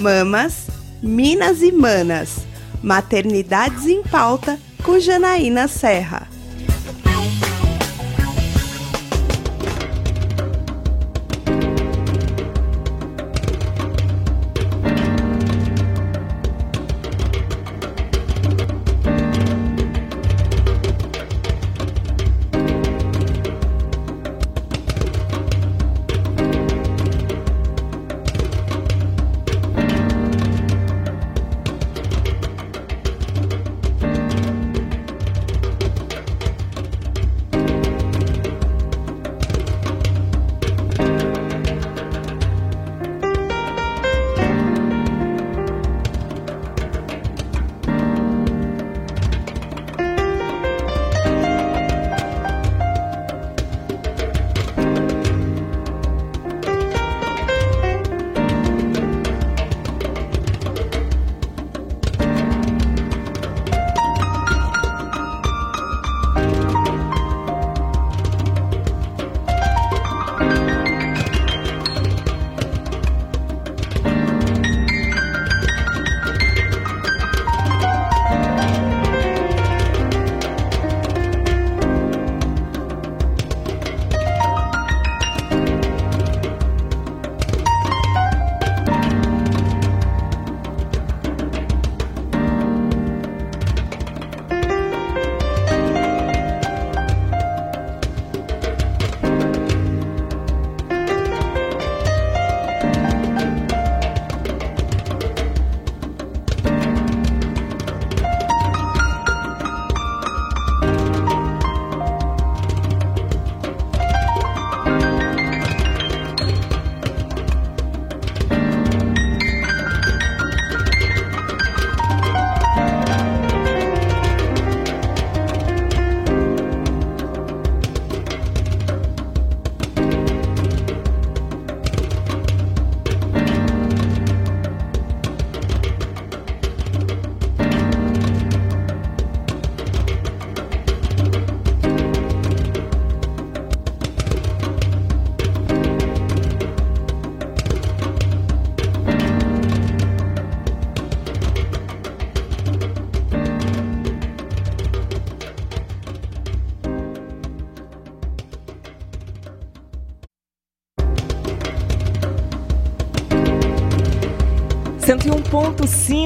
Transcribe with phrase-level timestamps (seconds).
[0.00, 0.66] Mamas,
[1.02, 2.38] Minas e Manas.
[2.82, 6.29] Maternidades em Pauta com Janaína Serra.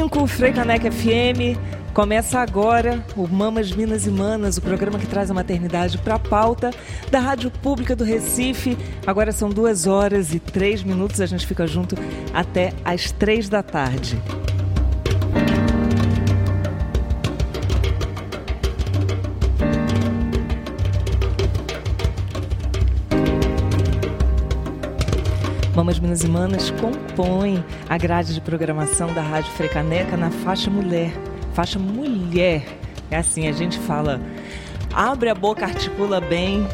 [0.04, 1.56] Cinco Freicaneca FM.
[1.94, 6.19] Começa agora o Mamas Minas e Manas, o programa que traz a maternidade para a
[6.19, 6.70] pauta
[7.10, 8.76] da Rádio Pública do Recife.
[9.06, 11.97] Agora são duas horas e três minutos, a gente fica junto
[12.34, 14.20] até às três da tarde.
[25.75, 31.12] Mamas Minas e Manas compõe a grade de programação da Rádio Frecaneca na faixa mulher.
[31.53, 32.65] Faixa mulher.
[33.11, 34.21] É assim, a gente fala,
[34.93, 36.65] abre a boca, articula bem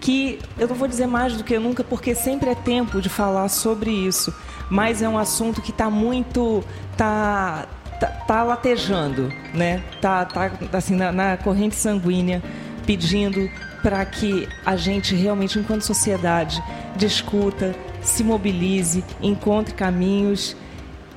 [0.00, 3.48] que eu não vou dizer mais do que nunca, porque sempre é tempo de falar
[3.48, 4.34] sobre isso,
[4.70, 6.62] mas é um assunto que está muito.
[6.96, 7.66] Tá,
[7.98, 9.82] tá, tá, latejando, né?
[10.00, 12.42] Tá, tá assim, na, na corrente sanguínea,
[12.86, 13.50] pedindo
[13.88, 16.62] para que a gente realmente, enquanto sociedade,
[16.94, 20.54] discuta, se mobilize, encontre caminhos,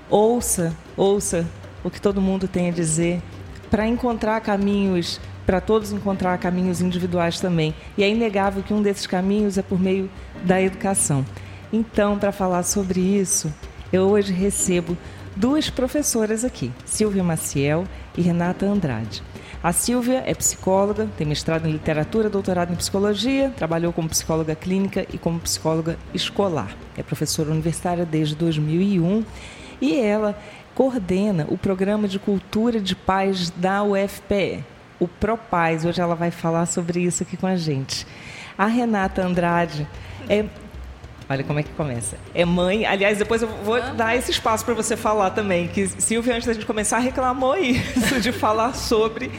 [0.10, 1.46] ouça, ouça
[1.84, 3.22] o que todo mundo tem a dizer,
[3.70, 7.76] para encontrar caminhos, para todos encontrar caminhos individuais também.
[7.98, 10.10] E é inegável que um desses caminhos é por meio
[10.46, 11.26] da educação.
[11.74, 13.54] Então, para falar sobre isso,
[13.92, 14.98] eu hoje recebo
[15.36, 17.84] duas professoras aqui, Silvia Maciel
[18.18, 19.22] e Renata Andrade.
[19.64, 25.06] A Silvia é psicóloga, tem mestrado em literatura, doutorado em psicologia, trabalhou como psicóloga clínica
[25.14, 26.76] e como psicóloga escolar.
[26.98, 29.24] É professora universitária desde 2001
[29.80, 30.36] e ela
[30.74, 34.66] coordena o programa de cultura de paz da UFPE,
[35.00, 35.86] o ProPaz.
[35.86, 38.08] Hoje ela vai falar sobre isso aqui com a gente.
[38.58, 39.88] A Renata Andrade
[40.28, 40.46] é
[41.32, 42.18] Olha como é que começa.
[42.36, 42.86] É mãe.
[42.86, 45.70] Aliás, depois eu vou dar esse espaço para você falar também.
[45.70, 49.32] Que Silvia, antes da gente começar, reclamou isso, de falar sobre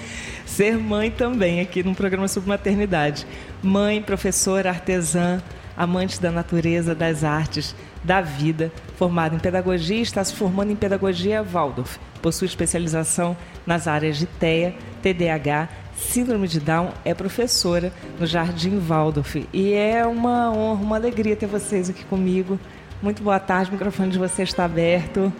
[0.46, 3.26] ser mãe também, aqui num programa sobre maternidade.
[3.62, 5.42] Mãe, professora, artesã,
[5.76, 10.76] amante da natureza, das artes, da vida, formada em pedagogia e está se formando em
[10.76, 11.98] pedagogia Waldorf.
[12.22, 13.36] Possui especialização
[13.66, 15.68] nas áreas de TEA, TDAH,
[16.02, 19.48] Síndrome de Down, é professora no Jardim Waldorf.
[19.52, 22.58] E é uma honra, uma alegria ter vocês aqui comigo.
[23.00, 25.32] Muito boa tarde, o microfone de vocês está aberto.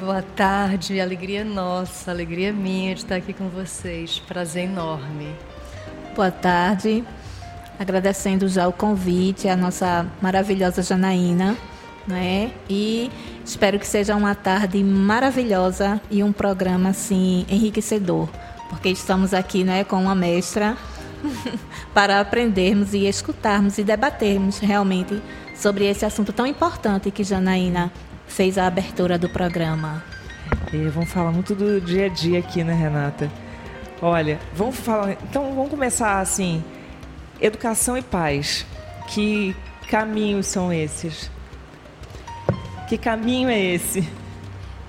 [0.00, 4.18] Boa tarde, alegria nossa, alegria minha de estar aqui com vocês.
[4.18, 5.34] Prazer enorme.
[6.14, 7.04] Boa tarde,
[7.78, 11.56] agradecendo já o convite, a nossa maravilhosa Janaína,
[12.06, 12.50] né?
[12.70, 13.10] E
[13.44, 18.28] espero que seja uma tarde maravilhosa e um programa assim enriquecedor
[18.74, 20.76] porque estamos aqui né, com uma mestra
[21.94, 25.22] para aprendermos e escutarmos e debatermos realmente
[25.54, 27.92] sobre esse assunto tão importante que Janaína
[28.26, 30.02] fez a abertura do programa.
[30.72, 33.30] E vamos falar muito do dia a dia aqui, né, Renata?
[34.02, 35.12] Olha, vamos falar.
[35.12, 36.62] Então, vamos começar assim:
[37.40, 38.66] educação e paz.
[39.08, 39.54] Que
[39.88, 41.30] caminhos são esses?
[42.88, 44.06] Que caminho é esse?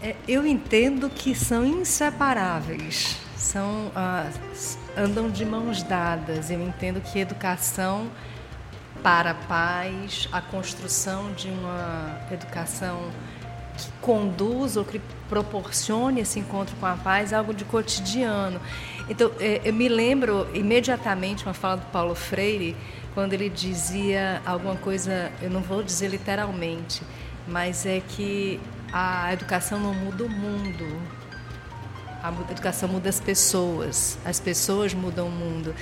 [0.02, 4.30] É, eu entendo que são inseparáveis são ah,
[4.98, 6.50] andam de mãos dadas.
[6.50, 8.10] Eu entendo que educação
[9.04, 13.12] para a paz, a construção de uma educação
[13.78, 18.60] que conduz ou que proporcione esse encontro com a paz é algo de cotidiano.
[19.10, 22.76] Então, é, eu me lembro imediatamente uma fala do Paulo Freire,
[23.14, 27.02] quando ele dizia alguma coisa, eu não vou dizer literalmente,
[27.48, 28.60] mas é que
[28.92, 30.86] a educação não muda o mundo,
[32.30, 35.74] a educação muda as pessoas, as pessoas mudam o mundo.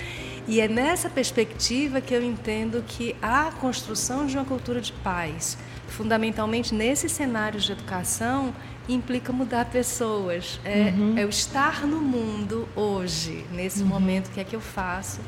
[0.48, 5.58] E é nessa perspectiva que eu entendo que a construção de uma cultura de paz,
[5.88, 8.54] fundamentalmente nesses cenários de educação,
[8.88, 10.60] implica mudar pessoas.
[10.66, 11.18] É, uhum.
[11.18, 13.88] é o estar no mundo hoje, nesse uhum.
[13.88, 15.22] momento, que é que eu faço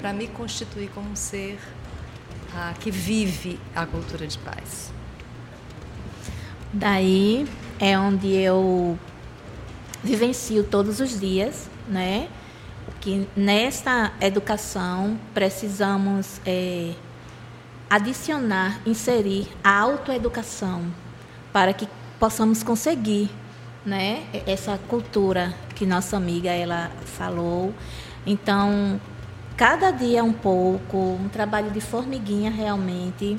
[0.00, 1.58] para me constituir como um ser
[2.54, 4.92] ah, que vive a cultura de paz.
[6.72, 7.46] Daí
[7.78, 8.98] é onde eu
[10.04, 12.28] vivencio todos os dias, né?
[13.00, 16.92] Que nesta educação precisamos é,
[17.88, 20.84] adicionar, inserir a autoeducação
[21.52, 21.88] para que
[22.20, 23.30] possamos conseguir,
[23.84, 24.24] né?
[24.46, 27.72] Essa cultura que nossa amiga ela falou.
[28.26, 29.00] Então,
[29.56, 33.36] cada dia um pouco, um trabalho de formiguinha realmente.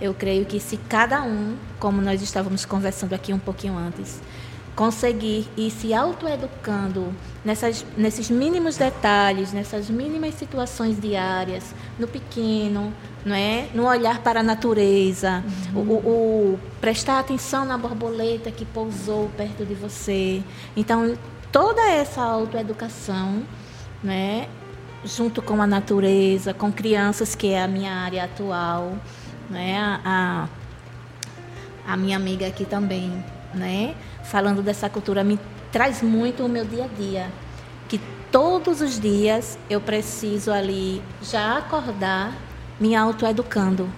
[0.00, 4.20] Eu creio que se cada um, como nós estávamos conversando aqui um pouquinho antes,
[4.78, 7.12] conseguir ir se autoeducando
[7.44, 12.94] nessas, nesses mínimos detalhes, nessas mínimas situações diárias, no pequeno,
[13.26, 13.66] não é?
[13.74, 15.42] no olhar para a natureza,
[15.74, 15.80] uhum.
[15.80, 20.44] o, o, prestar atenção na borboleta que pousou perto de você.
[20.76, 21.18] Então,
[21.50, 23.42] toda essa autoeducação,
[24.00, 24.48] né?
[25.04, 28.96] junto com a natureza, com crianças, que é a minha área atual,
[29.50, 29.76] né?
[29.76, 30.48] a,
[31.84, 33.24] a, a minha amiga aqui também,
[33.54, 33.94] né?
[34.24, 35.38] falando dessa cultura me
[35.72, 37.26] traz muito o meu dia a dia,
[37.88, 38.00] que
[38.30, 42.34] todos os dias eu preciso ali já acordar
[42.78, 43.90] me autoeducando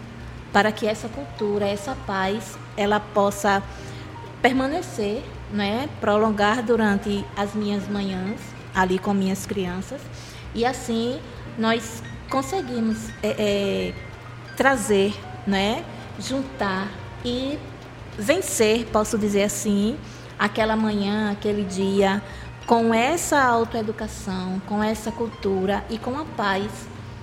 [0.53, 3.63] para que essa cultura, essa paz, ela possa
[4.43, 8.41] permanecer, né, prolongar durante as minhas manhãs
[8.75, 10.01] ali com minhas crianças
[10.55, 11.21] e assim
[11.59, 13.95] nós conseguimos é, é,
[14.57, 15.13] trazer,
[15.47, 15.85] né,
[16.19, 16.89] juntar
[17.25, 17.59] e
[18.21, 19.97] vencer, posso dizer assim,
[20.39, 22.23] aquela manhã, aquele dia,
[22.67, 26.71] com essa autoeducação, com essa cultura e com a paz,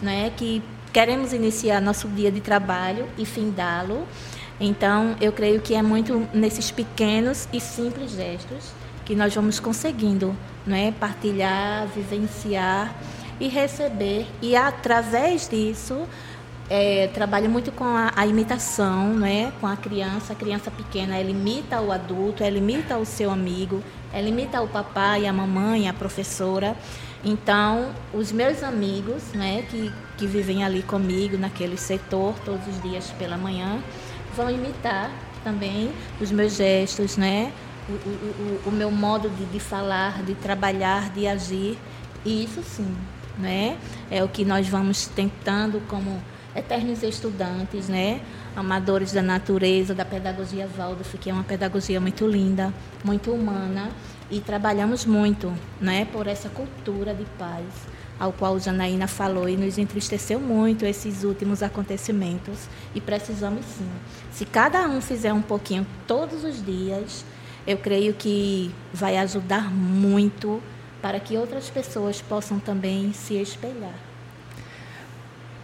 [0.02, 0.62] né, que
[0.92, 4.08] queremos iniciar nosso dia de trabalho e findá-lo.
[4.60, 8.72] Então, eu creio que é muito nesses pequenos e simples gestos
[9.06, 10.36] que nós vamos conseguindo,
[10.66, 12.94] né, partilhar, vivenciar
[13.40, 16.08] e receber e através disso
[16.70, 19.54] é, trabalho muito com a, a, imitação, né?
[19.60, 20.34] com a criança.
[20.34, 23.82] A criança pequena, ela imita o adulto, ela imita o seu amigo,
[24.12, 26.76] ela imita o papai, a mamãe, a professora.
[27.24, 33.12] Então, os meus amigos, né, que, que vivem ali comigo naquele setor todos os dias
[33.18, 33.82] pela manhã,
[34.36, 35.12] vão imitar
[35.44, 37.52] também os meus gestos, né,
[37.90, 41.78] o, o, o, o meu modo de, de falar, de trabalhar, de agir.
[42.26, 42.96] Isso sim,
[43.38, 43.78] né?
[44.12, 46.22] É o que nós vamos tentando como
[46.58, 48.20] eternos estudantes, né?
[48.56, 52.74] Amadores da natureza, da pedagogia Waldorf, que é uma pedagogia muito linda,
[53.04, 53.92] muito humana,
[54.30, 57.66] e trabalhamos muito, né, por essa cultura de paz,
[58.20, 63.90] ao qual Janaína falou e nos entristeceu muito esses últimos acontecimentos e precisamos sim.
[64.32, 67.24] Se cada um fizer um pouquinho todos os dias,
[67.66, 70.62] eu creio que vai ajudar muito
[71.02, 73.94] para que outras pessoas possam também se espelhar.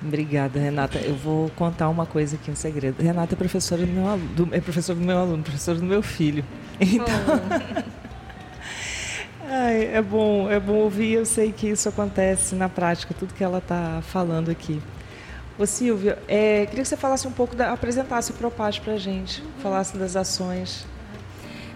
[0.05, 0.99] Obrigada, Renata.
[0.99, 3.01] Eu vou contar uma coisa aqui, um segredo.
[3.01, 6.43] Renata é professora do meu aluno, é professora do meu aluno, professora do meu filho.
[6.79, 8.03] Então, oh.
[9.47, 11.13] Ai, é bom, é bom ouvir.
[11.13, 14.81] Eu sei que isso acontece na prática, tudo que ela está falando aqui.
[15.57, 18.97] Ô Silvia, é, queria que você falasse um pouco, da, apresentasse o Propage para a
[18.97, 20.85] gente, falasse das ações.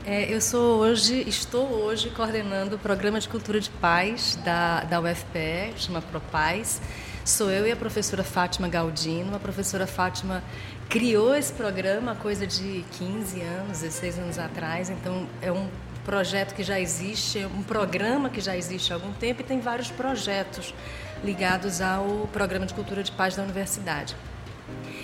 [0.04, 5.00] É, eu sou hoje, estou hoje coordenando o programa de cultura de paz da, da
[5.00, 6.82] UFPE, chama Propaz.
[7.28, 9.36] Sou eu e a professora Fátima Galdino.
[9.36, 10.42] A professora Fátima
[10.88, 15.68] criou esse programa coisa de 15 anos, 16 anos atrás, então é um
[16.06, 19.92] projeto que já existe, um programa que já existe há algum tempo e tem vários
[19.92, 20.74] projetos
[21.22, 24.16] ligados ao Programa de Cultura de Paz da Universidade.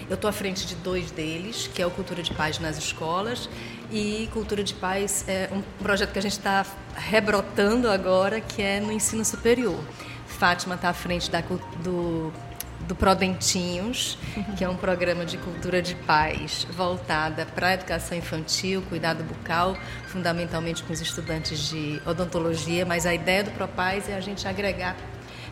[0.09, 3.49] Eu estou à frente de dois deles, que é o Cultura de Paz nas escolas
[3.91, 6.65] e Cultura de Paz é um projeto que a gente está
[6.95, 9.83] rebrotando agora, que é no ensino superior.
[10.33, 11.41] Fátima está à frente da,
[11.83, 12.31] do
[12.87, 14.17] do Prodentinhos,
[14.57, 19.77] que é um programa de cultura de paz voltada para a educação infantil, cuidado bucal,
[20.07, 24.95] fundamentalmente com os estudantes de odontologia, mas a ideia do Propaz é a gente agregar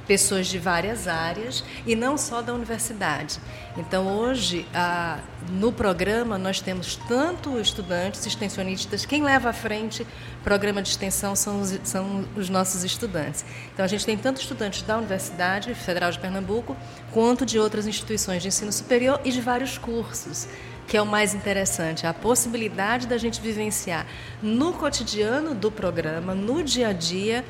[0.08, 3.39] pessoas de várias áreas e não só da universidade.
[3.77, 10.05] Então, hoje, ah, no programa, nós temos tanto estudantes, extensionistas, quem leva à frente
[10.43, 13.46] programa de extensão são os, são os nossos estudantes.
[13.74, 16.75] Então, a gente tem tanto estudantes da Universidade Federal de Pernambuco,
[17.12, 20.48] quanto de outras instituições de ensino superior e de vários cursos
[20.91, 24.05] que é o mais interessante, a possibilidade da gente vivenciar
[24.41, 27.46] no cotidiano do programa, no dia a dia,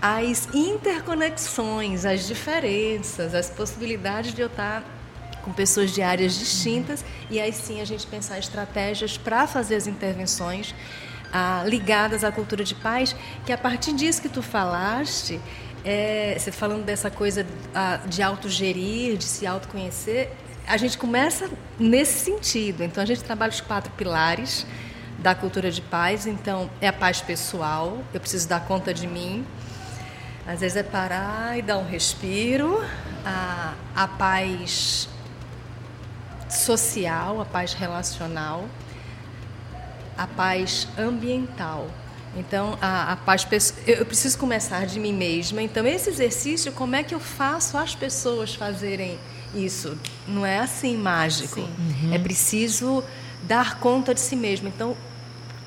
[0.00, 4.84] as interconexões, as diferenças, as possibilidades de eu estar
[5.42, 9.86] com pessoas de áreas distintas e aí sim a gente pensar estratégias para fazer as
[9.86, 10.74] intervenções
[11.32, 13.14] ah, ligadas à cultura de paz,
[13.44, 15.40] que a partir disso que tu falaste,
[15.84, 20.30] é, você falando dessa coisa ah, de autogerir, de se autoconhecer,
[20.66, 22.82] a gente começa nesse sentido.
[22.84, 24.66] Então a gente trabalha os quatro pilares
[25.18, 26.26] da cultura de paz.
[26.26, 29.46] Então é a paz pessoal, eu preciso dar conta de mim,
[30.48, 32.82] às vezes é parar e dar um respiro,
[33.22, 35.06] a, a paz
[36.48, 38.66] social, a paz relacional,
[40.16, 41.86] a paz ambiental.
[42.34, 43.46] Então, a, a paz
[43.86, 45.60] eu preciso começar de mim mesma.
[45.60, 49.18] Então, esse exercício, como é que eu faço as pessoas fazerem
[49.54, 49.98] isso?
[50.26, 51.60] Não é assim mágico.
[51.60, 52.14] Uhum.
[52.14, 53.04] É preciso
[53.42, 54.66] dar conta de si mesmo.
[54.68, 54.96] Então, o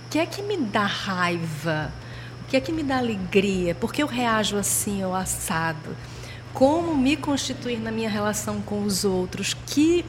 [0.09, 1.93] que é que me dá raiva?
[2.51, 3.73] Que é que me dá alegria?
[3.73, 5.95] Por que eu reajo assim ou assado?
[6.53, 9.53] Como me constituir na minha relação com os outros?
[9.53, 10.03] Que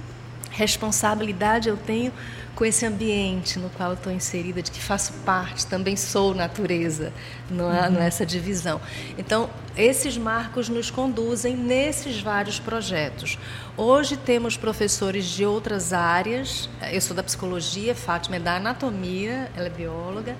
[0.50, 2.12] responsabilidade eu tenho
[2.56, 7.12] com esse ambiente no qual eu estou inserida, de que faço parte, também sou natureza,
[7.48, 7.98] não é, uhum.
[7.98, 8.80] essa divisão.
[9.16, 13.38] Então, esses marcos nos conduzem nesses vários projetos.
[13.76, 19.68] Hoje temos professores de outras áreas, eu sou da psicologia, Fátima é da anatomia, ela
[19.68, 20.36] é bióloga,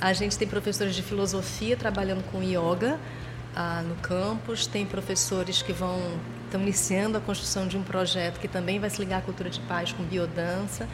[0.00, 2.98] a gente tem professores de filosofia trabalhando com yoga
[3.54, 6.00] ah, no campus, tem professores que vão
[6.50, 9.60] estão iniciando a construção de um projeto que também vai se ligar à cultura de
[9.60, 10.88] paz com biodança.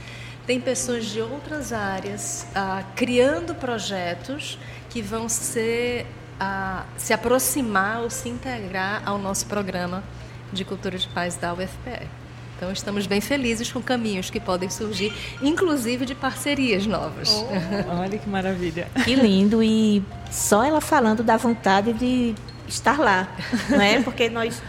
[0.47, 4.59] Tem pessoas de outras áreas ah, criando projetos
[4.91, 6.07] que vão ser,
[6.39, 10.05] ah, se aproximar ou se integrar ao nosso programa
[10.53, 12.26] de cultura de paz da UFPE.
[12.57, 17.31] Então estamos bem felizes com caminhos que podem surgir, inclusive de parcerias novas.
[17.31, 18.89] Oh, olha que maravilha.
[19.05, 22.35] Que lindo e só ela falando da vontade de
[22.67, 23.29] estar lá,
[23.69, 24.01] não é?
[24.01, 24.63] Porque nós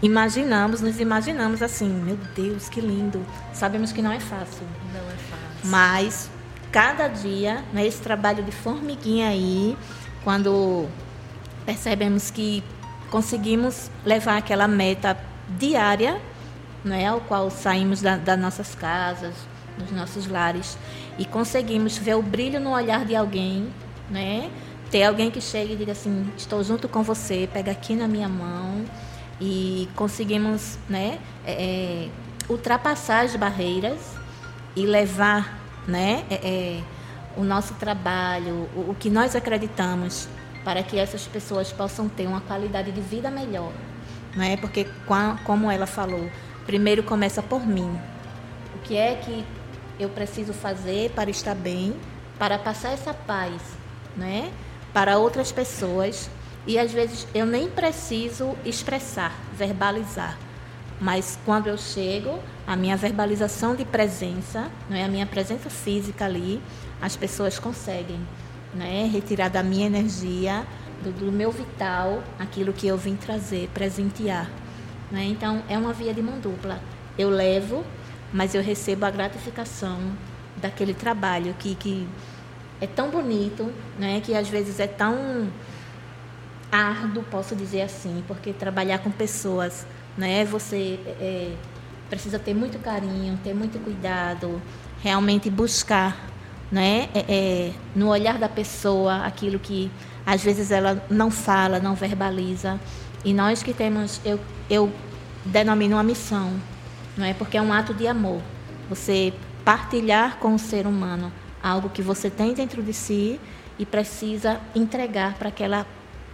[0.00, 3.26] imaginamos, nos imaginamos assim, meu Deus, que lindo.
[3.52, 4.66] Sabemos que não é fácil.
[4.92, 5.64] Não é fácil.
[5.64, 6.30] Mas
[6.70, 9.76] cada dia, né, esse trabalho de formiguinha aí,
[10.22, 10.86] quando
[11.66, 12.62] percebemos que
[13.10, 15.18] conseguimos levar aquela meta
[15.58, 16.20] diária
[16.86, 19.34] é ao qual saímos da, das nossas casas,
[19.78, 20.76] dos nossos lares
[21.18, 23.68] e conseguimos ver o brilho no olhar de alguém,
[24.08, 24.50] né?
[24.90, 28.28] Ter alguém que chegue e diga assim, estou junto com você, pega aqui na minha
[28.28, 28.84] mão
[29.40, 31.18] e conseguimos, né?
[31.44, 32.08] É, é
[32.48, 34.00] ultrapassar as barreiras
[34.74, 36.24] e levar, né?
[36.30, 36.80] É, é,
[37.36, 40.28] o nosso trabalho, o, o que nós acreditamos
[40.64, 43.72] para que essas pessoas possam ter uma qualidade de vida melhor.
[44.34, 44.56] Não é?
[44.56, 44.86] Porque,
[45.44, 46.30] como ela falou,
[46.70, 47.98] primeiro começa por mim.
[48.76, 49.44] O que é que
[49.98, 51.96] eu preciso fazer para estar bem,
[52.38, 53.60] para passar essa paz
[54.16, 54.52] né,
[54.92, 56.30] para outras pessoas?
[56.68, 60.38] E às vezes eu nem preciso expressar, verbalizar.
[61.00, 66.24] Mas quando eu chego, a minha verbalização de presença, não é a minha presença física
[66.24, 66.62] ali,
[67.02, 68.20] as pessoas conseguem
[68.72, 70.64] né, retirar da minha energia,
[71.02, 74.48] do, do meu vital, aquilo que eu vim trazer, presentear.
[75.10, 75.24] Né?
[75.24, 76.80] Então, é uma via de mão dupla.
[77.18, 77.84] Eu levo,
[78.32, 79.98] mas eu recebo a gratificação
[80.56, 82.08] daquele trabalho que, que
[82.80, 84.20] é tão bonito, né?
[84.20, 85.48] que às vezes é tão
[86.70, 89.86] árduo, posso dizer assim, porque trabalhar com pessoas,
[90.16, 90.44] né?
[90.44, 91.52] você é,
[92.08, 94.62] precisa ter muito carinho, ter muito cuidado,
[95.02, 96.30] realmente buscar
[96.70, 97.08] né?
[97.14, 99.90] É, é, no olhar da pessoa aquilo que
[100.24, 102.78] às vezes ela não fala, não verbaliza.
[103.24, 104.92] E nós que temos, eu, eu
[105.44, 106.52] denomino uma missão,
[107.16, 107.34] não é?
[107.34, 108.40] Porque é um ato de amor.
[108.88, 109.32] Você
[109.64, 113.38] partilhar com o ser humano algo que você tem dentro de si
[113.78, 115.86] e precisa entregar para aquela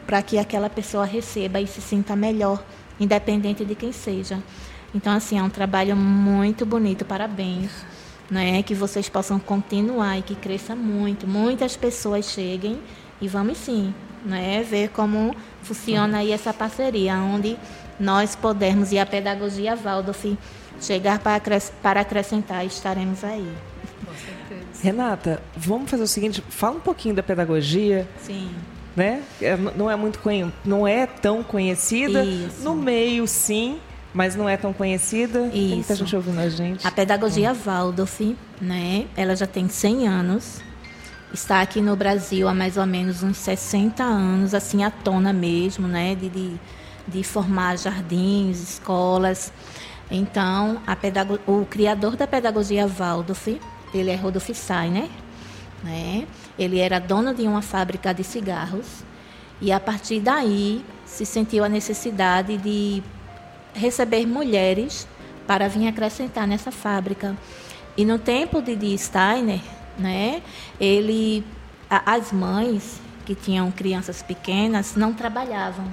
[0.06, 2.64] para que aquela pessoa receba e se sinta melhor,
[3.00, 4.40] independente de quem seja.
[4.94, 7.70] Então assim, é um trabalho muito bonito, parabéns.
[8.28, 12.76] Né, que vocês possam continuar e que cresça muito, muitas pessoas cheguem
[13.20, 15.32] e vamos sim, né, ver como
[15.66, 17.58] funciona aí essa parceria, onde
[17.98, 20.38] nós podemos, e a pedagogia Waldorf,
[20.80, 21.40] chegar para,
[21.82, 23.50] para acrescentar, estaremos aí.
[24.82, 28.06] Renata, vamos fazer o seguinte, fala um pouquinho da pedagogia.
[28.20, 28.50] Sim.
[28.94, 29.22] Né?
[29.42, 30.20] É, não é muito
[30.64, 32.24] não é tão conhecida.
[32.24, 32.62] Isso.
[32.62, 33.78] No meio, sim,
[34.14, 35.40] mas não é tão conhecida.
[35.46, 35.52] Isso.
[35.52, 36.86] Tem muita gente ouvindo a gente.
[36.86, 37.56] A pedagogia hum.
[37.64, 39.06] Waldorf, né?
[39.16, 40.65] Ela já tem 100 anos
[41.32, 45.86] está aqui no Brasil há mais ou menos uns 60 anos, assim, à tona mesmo,
[45.86, 46.14] né?
[46.14, 46.52] De, de,
[47.06, 49.52] de formar jardins, escolas.
[50.10, 50.80] Então,
[51.46, 53.60] o criador da pedagogia Waldorf,
[53.92, 55.08] ele é Rodolf Steiner,
[55.82, 56.26] né?
[56.58, 59.04] Ele era dono de uma fábrica de cigarros
[59.60, 63.02] e a partir daí se sentiu a necessidade de
[63.74, 65.06] receber mulheres
[65.46, 67.36] para vir acrescentar nessa fábrica.
[67.96, 69.60] E no tempo de, de Steiner,
[69.98, 70.42] né?
[70.80, 71.44] Ele,
[71.88, 75.84] as mães que tinham crianças pequenas não trabalhavam,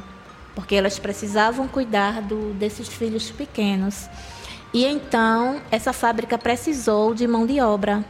[0.55, 4.07] porque elas precisavam cuidar do, desses filhos pequenos.
[4.73, 8.03] E então essa fábrica precisou de mão de obra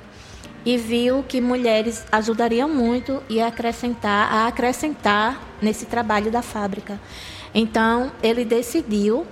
[0.65, 6.99] e viu que mulheres ajudariam muito e acrescentar, a acrescentar nesse trabalho da fábrica.
[7.53, 9.25] Então ele decidiu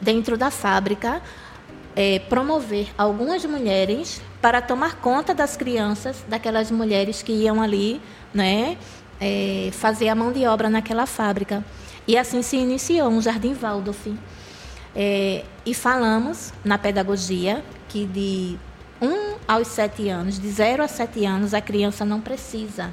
[0.00, 1.22] dentro da fábrica
[1.94, 8.00] é, promover algumas mulheres para tomar conta das crianças, daquelas mulheres que iam ali,
[8.34, 8.76] né,
[9.20, 11.64] é, fazer a mão de obra naquela fábrica.
[12.08, 14.12] E assim se iniciou um Jardim Waldorf.
[14.94, 18.58] É, e falamos na pedagogia que de
[19.00, 22.92] 1 aos 7 anos, de 0 a 7 anos, a criança não precisa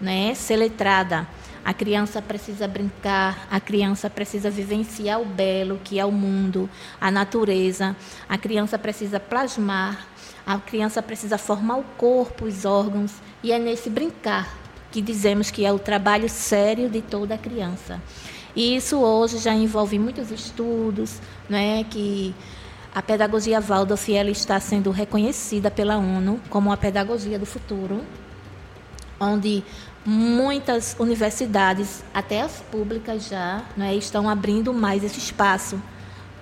[0.00, 1.28] né, ser letrada.
[1.64, 7.10] A criança precisa brincar, a criança precisa vivenciar o belo que é o mundo, a
[7.10, 7.94] natureza.
[8.26, 10.08] A criança precisa plasmar,
[10.48, 14.56] a criança precisa formar o corpo, os órgãos, e é nesse brincar
[14.90, 18.00] que dizemos que é o trabalho sério de toda criança.
[18.56, 22.34] E isso hoje já envolve muitos estudos, né, que
[22.94, 28.02] a pedagogia Waldorf ela está sendo reconhecida pela ONU como a pedagogia do futuro,
[29.20, 29.62] onde
[30.02, 35.78] muitas universidades, até as públicas já, né, estão abrindo mais esse espaço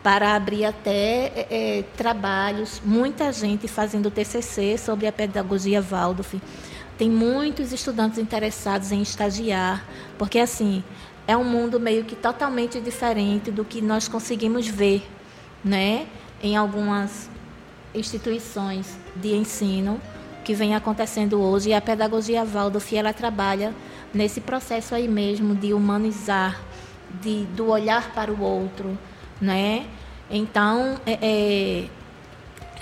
[0.07, 6.41] para abrir até é, é trabalhos, muita gente fazendo TCC sobre a pedagogia Waldorf.
[6.97, 9.85] Tem muitos estudantes interessados em estagiar,
[10.17, 10.85] porque assim,
[11.27, 15.05] é um mundo meio que totalmente diferente do que nós conseguimos ver,
[15.65, 16.07] né,
[16.41, 17.29] em algumas
[17.93, 20.01] instituições de ensino
[20.45, 21.71] que vem acontecendo hoje.
[21.71, 23.75] E a pedagogia Waldorf, ela trabalha
[24.15, 26.61] nesse processo aí mesmo de humanizar,
[27.21, 28.97] de, do olhar para o outro,
[29.41, 29.85] né?
[30.31, 31.89] Então, é, é,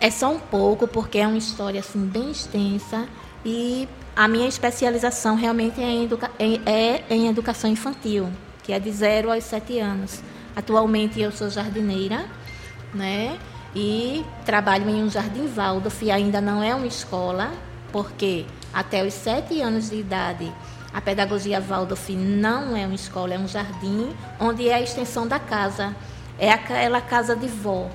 [0.01, 3.07] é só um pouco, porque é uma história assim, bem extensa
[3.45, 8.29] e a minha especialização realmente é em, educa é em educação infantil,
[8.63, 10.23] que é de 0 aos 7 anos.
[10.57, 12.25] Atualmente eu sou jardineira,
[12.95, 13.39] né?
[13.75, 17.53] E trabalho em um jardim Waldorf, ainda não é uma escola,
[17.91, 20.53] porque até os 7 anos de idade
[20.95, 25.41] a pedagogia Waldorf não é uma escola, é um jardim onde é a extensão da
[25.41, 25.93] casa
[26.39, 27.89] é aquela casa de vó,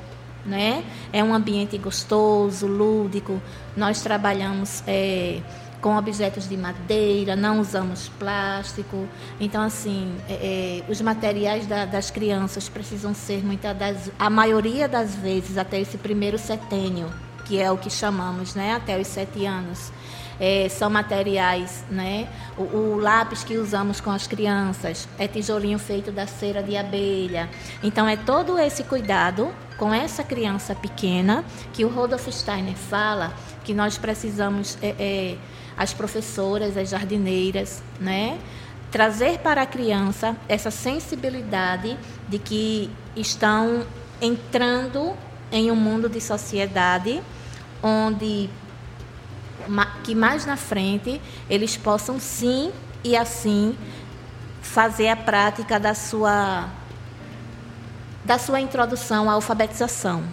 [0.46, 0.84] né?
[1.12, 3.42] É um ambiente gostoso, lúdico.
[3.76, 5.42] Nós trabalhamos é,
[5.82, 9.08] com objetos de madeira, não usamos plástico.
[9.40, 14.88] Então, assim, é, é, os materiais da, das crianças precisam ser, muitas das, a maioria
[14.88, 17.08] das vezes, até esse primeiro setênio,
[17.46, 19.92] que é o que chamamos, né, até os sete anos.
[20.40, 22.28] É, são materiais, né?
[22.58, 27.50] O, o, lápis que usamos com as crianças é tijolinho feito da cera de abelha.
[27.84, 33.74] Então é todo esse cuidado com essa criança pequena que o Rodolf Steiner fala que
[33.74, 35.38] nós precisamos é, é,
[35.78, 38.38] as professoras, as jardineiras, né?
[38.92, 41.98] Trazer para a criança essa sensibilidade
[42.28, 43.86] de que estão
[44.22, 45.14] entrando
[45.52, 47.22] em um mundo de sociedade
[47.82, 48.50] onde
[50.04, 52.72] que mais na frente eles possam sim
[53.04, 53.76] e assim
[54.62, 56.70] fazer a prática da sua
[58.24, 60.24] da sua introdução à alfabetização.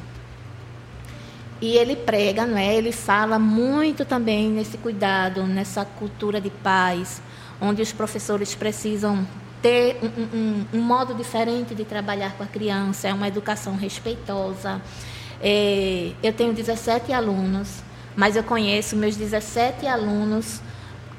[1.61, 2.75] E ele prega, não é?
[2.75, 7.22] Ele fala muito também nesse cuidado, nessa cultura de paz,
[7.61, 9.27] onde os professores precisam
[9.62, 14.83] ter um, um, um modo diferente de trabalhar com a criança, é uma educação respeitosa.
[15.40, 17.83] É, eu tenho 17 alunos,
[18.16, 20.61] mas eu conheço meus 17 alunos,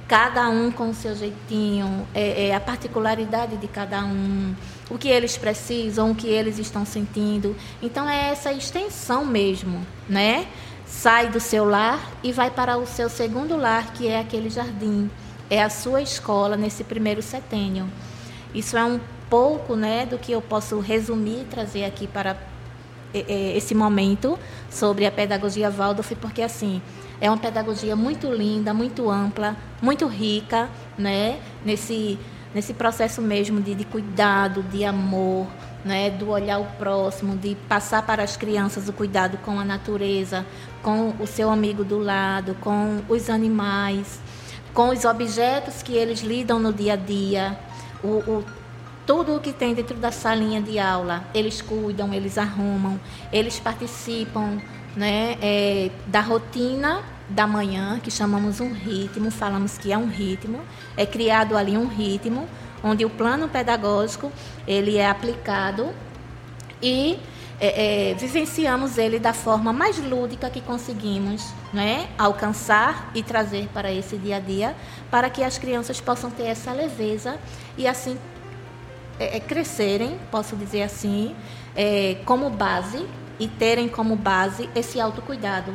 [0.07, 4.55] cada um com o seu jeitinho, é, é a particularidade de cada um
[4.89, 7.55] o que eles precisam, o que eles estão sentindo.
[7.81, 10.47] Então é essa extensão mesmo, né?
[10.85, 15.09] Sai do seu lar e vai para o seu segundo lar, que é aquele jardim.
[15.49, 17.89] É a sua escola nesse primeiro setênio.
[18.53, 22.37] Isso é um pouco, né, do que eu posso resumir e trazer aqui para
[23.13, 24.37] esse momento
[24.69, 26.81] sobre a pedagogia Waldorf, porque assim,
[27.19, 32.19] é uma pedagogia muito linda, muito ampla, muito rica, né, nesse
[32.53, 35.45] nesse processo mesmo de, de cuidado, de amor,
[35.85, 40.45] né, do olhar o próximo, de passar para as crianças o cuidado com a natureza,
[40.81, 44.19] com o seu amigo do lado, com os animais,
[44.73, 47.59] com os objetos que eles lidam no dia a dia,
[48.03, 48.45] o, o
[49.07, 52.99] tudo o que tem dentro da salinha de aula, eles cuidam, eles arrumam,
[53.31, 54.61] eles participam
[54.95, 60.59] né, é, da rotina da manhã, que chamamos um ritmo, falamos que é um ritmo,
[60.97, 62.47] é criado ali um ritmo,
[62.83, 64.31] onde o plano pedagógico
[64.67, 65.89] ele é aplicado
[66.81, 67.17] e
[67.59, 73.91] é, é, vivenciamos ele da forma mais lúdica que conseguimos né, alcançar e trazer para
[73.91, 74.75] esse dia a dia,
[75.09, 77.37] para que as crianças possam ter essa leveza
[77.77, 78.17] e assim
[79.19, 81.35] é, é crescerem, posso dizer assim,
[81.75, 83.05] é, como base
[83.39, 85.73] e terem como base esse autocuidado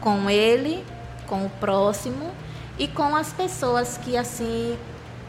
[0.00, 0.84] com ele,
[1.26, 2.30] com o próximo
[2.78, 4.76] e com as pessoas que assim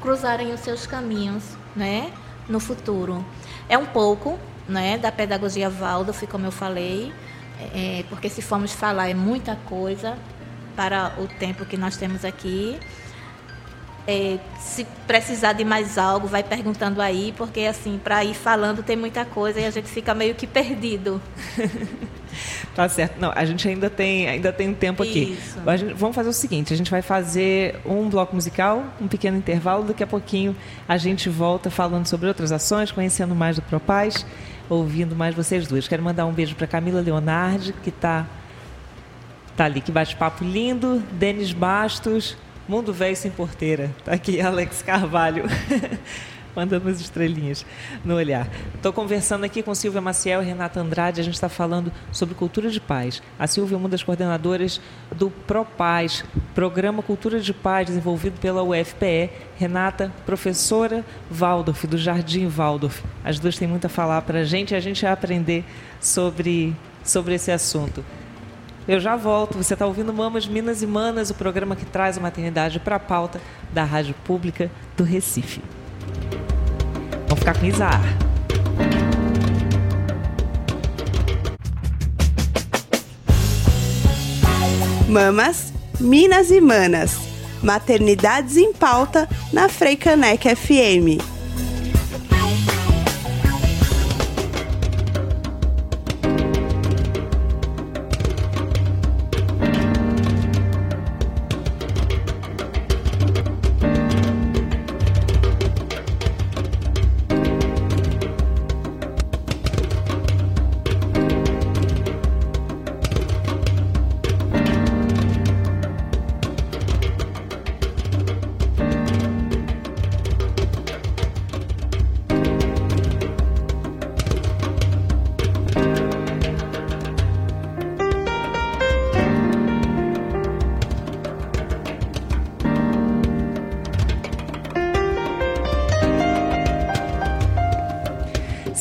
[0.02, 1.44] cruzarem os seus caminhos,
[1.76, 2.12] né,
[2.50, 3.26] no futuro.
[3.70, 7.14] É um pouco, né, da pedagogia Waldorf, como eu falei,
[7.74, 10.18] é, porque se formos falar é muita coisa
[10.76, 12.80] para o tempo que nós temos aqui.
[14.06, 18.98] É, se precisar de mais algo, vai perguntando aí, porque assim, para ir falando tem
[18.98, 21.22] muita coisa e a gente fica meio que perdido.
[22.76, 23.18] tá certo.
[23.20, 25.38] Não, a gente ainda tem, ainda tem um tempo aqui.
[25.78, 29.86] Gente, vamos fazer o seguinte, a gente vai fazer um bloco musical, um pequeno intervalo,
[29.86, 30.54] daqui a pouquinho
[30.88, 34.26] a gente volta falando sobre outras ações, conhecendo mais do Propaz,
[34.70, 35.88] ouvindo mais vocês duas.
[35.88, 38.26] Quero mandar um beijo para Camila Leonardi, que está
[39.56, 42.36] tá ali, que bate papo lindo, Denis Bastos,
[42.68, 43.92] Mundo Velho Sem Porteira.
[44.06, 45.44] Tá aqui Alex Carvalho.
[46.56, 47.66] mandando as estrelinhas
[48.04, 48.48] no olhar.
[48.76, 51.20] Estou conversando aqui com Silvia Maciel e Renata Andrade.
[51.20, 53.22] A gente está falando sobre cultura de paz.
[53.38, 54.80] A Silvia é uma das coordenadoras
[55.16, 56.24] do ProPaz,
[56.54, 59.30] Programa Cultura de Paz, desenvolvido pela UFPE.
[59.58, 63.04] Renata, professora Waldorf, do Jardim Waldorf.
[63.24, 65.66] As duas têm muito a falar para a gente e a gente vai aprender
[66.00, 68.04] sobre, sobre esse assunto.
[68.88, 69.58] Eu já volto.
[69.58, 73.00] Você está ouvindo Mamas, Minas e Manas, o programa que traz a maternidade para a
[73.00, 73.42] pauta
[73.72, 75.62] da Rádio Pública do Recife.
[77.28, 78.02] Vamos ficar com Isar.
[85.08, 87.18] Mamas, Minas e Manas.
[87.62, 91.33] Maternidades em pauta na Freicanec FM.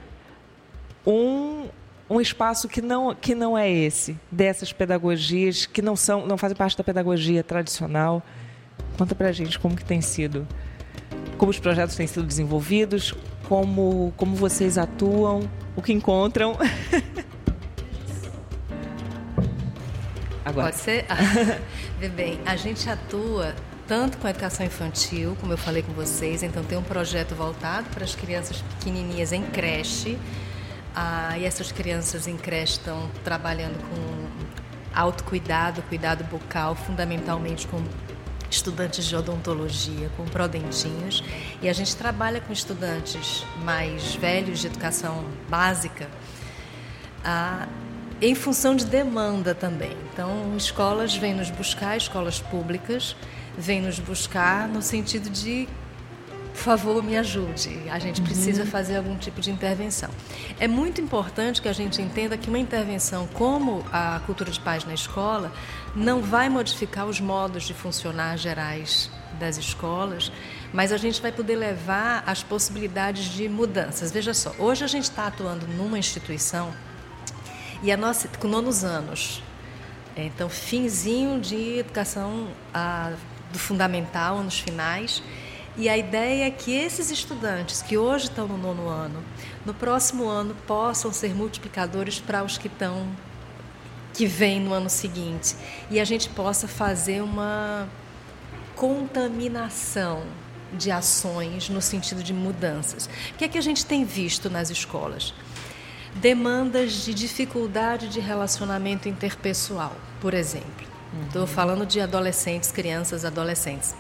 [1.06, 1.68] um
[2.10, 6.56] um espaço que não, que não é esse, dessas pedagogias que não são, não fazem
[6.56, 8.20] parte da pedagogia tradicional.
[8.98, 10.44] Conta pra gente como que tem sido,
[11.38, 13.14] como os projetos têm sido desenvolvidos,
[13.48, 16.58] como, como vocês atuam, o que encontram.
[20.44, 20.72] Agora.
[20.72, 21.06] Pode ser?
[21.08, 21.16] Ah,
[22.16, 23.54] bem, a gente atua
[23.86, 27.88] tanto com a educação infantil, como eu falei com vocês, então tem um projeto voltado
[27.90, 30.18] para as crianças pequenininhas em creche,
[30.94, 34.30] ah, e essas crianças em creche estão trabalhando com
[34.94, 37.82] autocuidado, cuidado bucal, fundamentalmente com
[38.50, 41.22] estudantes de odontologia, com prodentinhos.
[41.62, 46.08] E a gente trabalha com estudantes mais velhos de educação básica
[47.24, 47.68] ah,
[48.20, 49.96] em função de demanda também.
[50.12, 53.16] Então, escolas vêm nos buscar, escolas públicas
[53.56, 55.68] vêm nos buscar no sentido de
[56.60, 57.88] por favor, me ajude.
[57.90, 58.68] A gente precisa uhum.
[58.68, 60.10] fazer algum tipo de intervenção.
[60.58, 64.84] É muito importante que a gente entenda que uma intervenção como a cultura de paz
[64.84, 65.50] na escola
[65.96, 70.30] não vai modificar os modos de funcionar gerais das escolas,
[70.70, 74.12] mas a gente vai poder levar as possibilidades de mudanças.
[74.12, 76.74] Veja só, hoje a gente está atuando numa instituição
[77.82, 79.42] e a nossa com nonos anos,
[80.14, 83.12] é, então finzinho de educação a,
[83.50, 85.22] do fundamental, anos finais
[85.80, 89.24] e a ideia é que esses estudantes que hoje estão no nono ano,
[89.64, 93.08] no próximo ano possam ser multiplicadores para os que estão
[94.12, 95.56] que vêm no ano seguinte
[95.90, 97.88] e a gente possa fazer uma
[98.76, 100.22] contaminação
[100.70, 103.08] de ações no sentido de mudanças.
[103.32, 105.32] O que é que a gente tem visto nas escolas?
[106.16, 110.86] Demandas de dificuldade de relacionamento interpessoal, por exemplo.
[111.24, 111.48] Estou uhum.
[111.48, 113.94] falando de adolescentes, crianças, adolescentes.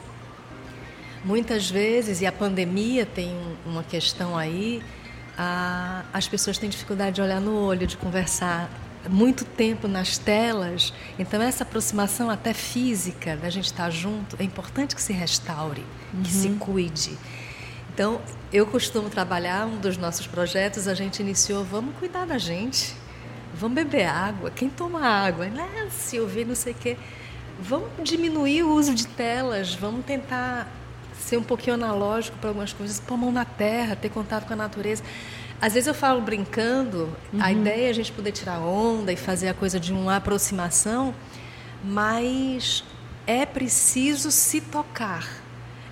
[1.24, 4.82] Muitas vezes, e a pandemia tem uma questão aí,
[5.36, 8.70] a, as pessoas têm dificuldade de olhar no olho, de conversar
[9.08, 10.92] muito tempo nas telas.
[11.18, 16.22] Então, essa aproximação até física, da gente estar junto, é importante que se restaure, uhum.
[16.22, 16.58] que se uhum.
[16.58, 17.18] cuide.
[17.92, 18.20] Então,
[18.52, 22.94] eu costumo trabalhar, um dos nossos projetos, a gente iniciou, vamos cuidar da gente,
[23.54, 24.50] vamos beber água.
[24.50, 25.46] Quem toma água?
[25.46, 26.96] Né, Silvia, não sei o quê.
[27.60, 30.66] Vamos diminuir o uso de telas, vamos tentar
[31.20, 34.52] ser um pouquinho analógico para algumas coisas, pôr a mão na terra, ter contato com
[34.52, 35.02] a natureza.
[35.60, 37.42] Às vezes eu falo brincando, uhum.
[37.42, 41.14] a ideia é a gente poder tirar onda e fazer a coisa de uma aproximação,
[41.84, 42.82] mas
[43.26, 45.28] é preciso se tocar.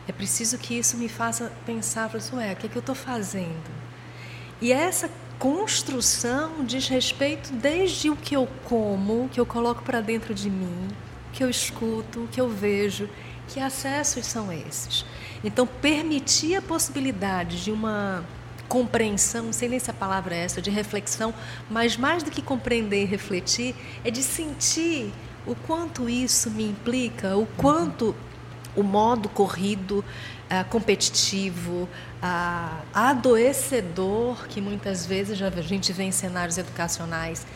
[0.08, 3.70] É preciso que isso me faça pensar, ué, o que é que eu estou fazendo?
[4.60, 10.00] E essa construção diz respeito desde o que eu como, o que eu coloco para
[10.00, 10.88] dentro de mim,
[11.28, 13.08] o que eu escuto, o que eu vejo.
[13.48, 15.04] Que acessos são esses?
[15.42, 18.24] Então, permitir a possibilidade de uma
[18.68, 21.32] compreensão, não sei nem se a palavra é essa, de reflexão,
[21.70, 25.12] mas mais do que compreender e refletir, é de sentir
[25.46, 28.14] o quanto isso me implica, o quanto
[28.76, 31.88] o modo corrido, uh, competitivo,
[32.22, 37.46] uh, adoecedor, que muitas vezes a gente vê em cenários educacionais,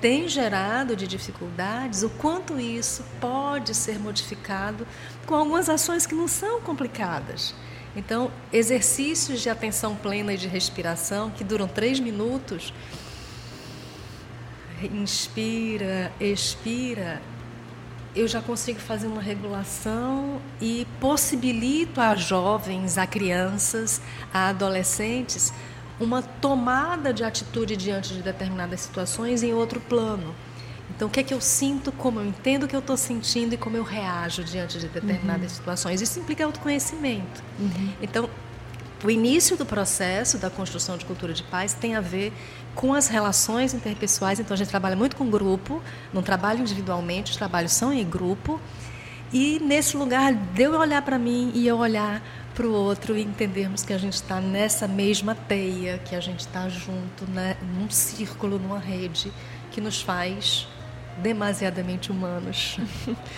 [0.00, 4.86] tem gerado de dificuldades, o quanto isso pode ser modificado
[5.26, 7.54] com algumas ações que não são complicadas.
[7.94, 12.72] Então, exercícios de atenção plena e de respiração, que duram três minutos,
[14.92, 17.22] inspira, expira,
[18.16, 24.00] eu já consigo fazer uma regulação e possibilito a jovens, a crianças,
[24.32, 25.52] a adolescentes
[25.98, 30.34] uma tomada de atitude diante de determinadas situações em outro plano.
[30.90, 33.54] Então, o que é que eu sinto, como eu entendo o que eu estou sentindo
[33.54, 35.56] e como eu reajo diante de determinadas uhum.
[35.56, 36.00] situações.
[36.00, 37.42] Isso implica autoconhecimento.
[37.58, 37.92] Uhum.
[38.00, 38.30] Então,
[39.04, 42.32] o início do processo da construção de cultura de paz tem a ver
[42.74, 44.40] com as relações interpessoais.
[44.40, 45.82] Então, a gente trabalha muito com grupo,
[46.12, 48.60] não trabalha individualmente, os trabalhos são em grupo.
[49.32, 52.22] E nesse lugar, de eu olhar para mim e eu olhar
[52.54, 56.40] para o outro e entendermos que a gente está nessa mesma teia, que a gente
[56.40, 59.30] está junto, né, num círculo, numa rede,
[59.70, 60.66] que nos faz
[61.18, 62.78] demasiadamente humanos.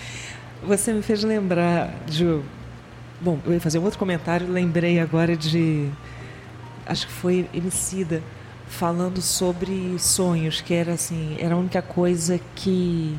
[0.62, 2.40] Você me fez lembrar de.
[3.20, 5.88] Bom, eu ia fazer um outro comentário, lembrei agora de.
[6.87, 8.22] Acho que foi Emicida
[8.68, 13.16] falando sobre sonhos, que era assim, era a única coisa que,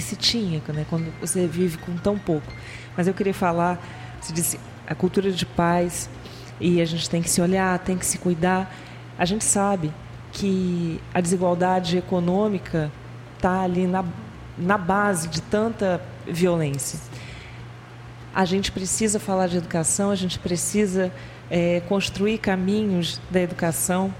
[0.00, 2.50] que se tinha, né, quando você vive com tão pouco.
[2.96, 3.78] Mas eu queria falar,
[4.20, 6.08] se disse, a cultura de paz
[6.58, 8.74] e a gente tem que se olhar, tem que se cuidar.
[9.18, 9.92] A gente sabe
[10.32, 12.90] que a desigualdade econômica
[13.36, 14.04] está ali na,
[14.56, 16.98] na base de tanta violência.
[18.34, 21.12] A gente precisa falar de educação, a gente precisa
[21.50, 24.14] é, construir caminhos da educação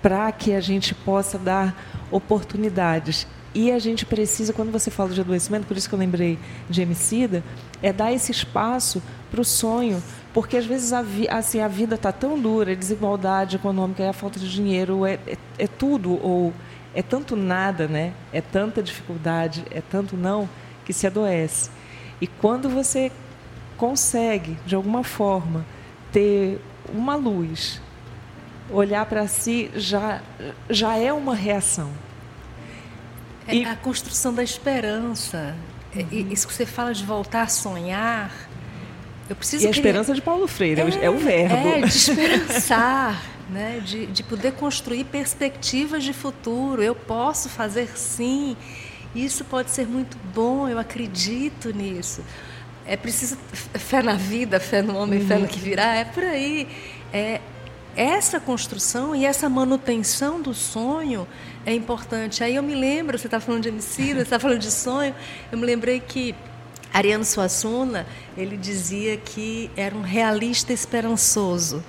[0.00, 1.76] para que a gente possa dar
[2.10, 3.26] oportunidades.
[3.54, 6.82] E a gente precisa, quando você fala de adoecimento, por isso que eu lembrei de
[6.82, 7.42] Emicida,
[7.82, 11.96] é dar esse espaço para o sonho, porque às vezes a, vi, assim, a vida
[11.96, 16.52] está tão dura, a desigualdade econômica, a falta de dinheiro, é, é, é tudo, ou
[16.94, 18.12] é tanto nada, né?
[18.32, 20.48] É tanta dificuldade, é tanto não,
[20.84, 21.70] que se adoece.
[22.20, 23.10] E quando você
[23.76, 25.64] consegue, de alguma forma,
[26.12, 26.60] ter
[26.92, 27.80] uma luz,
[28.70, 30.20] olhar para si, já,
[30.68, 31.90] já é uma reação.
[33.46, 33.64] É e...
[33.64, 35.54] a construção da esperança.
[35.94, 36.28] Uhum.
[36.30, 38.30] Isso que você fala de voltar a sonhar.
[39.28, 41.54] Eu preciso e a esperança de Paulo Freire, é, é o verbo.
[41.54, 43.22] É, de esperançar.
[43.50, 46.82] né, de, de poder construir perspectivas de futuro.
[46.82, 48.56] Eu posso fazer sim.
[49.14, 52.22] Isso pode ser muito bom, eu acredito nisso.
[52.86, 53.36] É preciso
[53.74, 55.26] fé na vida, fé no homem, uhum.
[55.26, 56.68] fé no que virá, é por aí.
[57.12, 57.40] É,
[57.96, 61.26] essa construção e essa manutenção do sonho
[61.64, 62.42] é importante.
[62.42, 65.14] Aí eu me lembro, você está falando de Emicida, você está falando de sonho,
[65.50, 66.34] eu me lembrei que
[66.92, 71.82] Ariano Suassuna, ele dizia que era um realista esperançoso.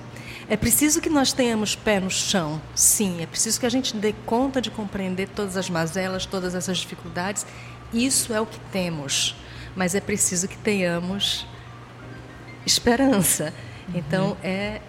[0.47, 3.21] É preciso que nós tenhamos pé no chão, sim.
[3.21, 7.45] É preciso que a gente dê conta de compreender todas as mazelas, todas essas dificuldades.
[7.93, 9.35] Isso é o que temos.
[9.75, 11.47] Mas é preciso que tenhamos
[12.65, 13.53] esperança.
[13.87, 13.93] Uhum.
[13.95, 14.81] Então, é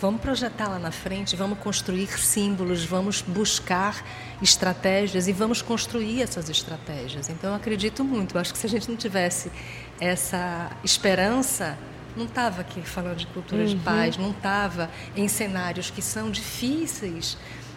[0.00, 4.04] vamos projetar lá na frente, vamos construir símbolos, vamos buscar
[4.42, 7.28] estratégias e vamos construir essas estratégias.
[7.28, 8.36] Então, eu acredito muito.
[8.36, 9.50] Eu acho que se a gente não tivesse
[10.00, 11.78] essa esperança,
[12.16, 13.68] não estava aqui falando de cultura uhum.
[13.68, 17.36] de paz, não estava em cenários que são difíceis,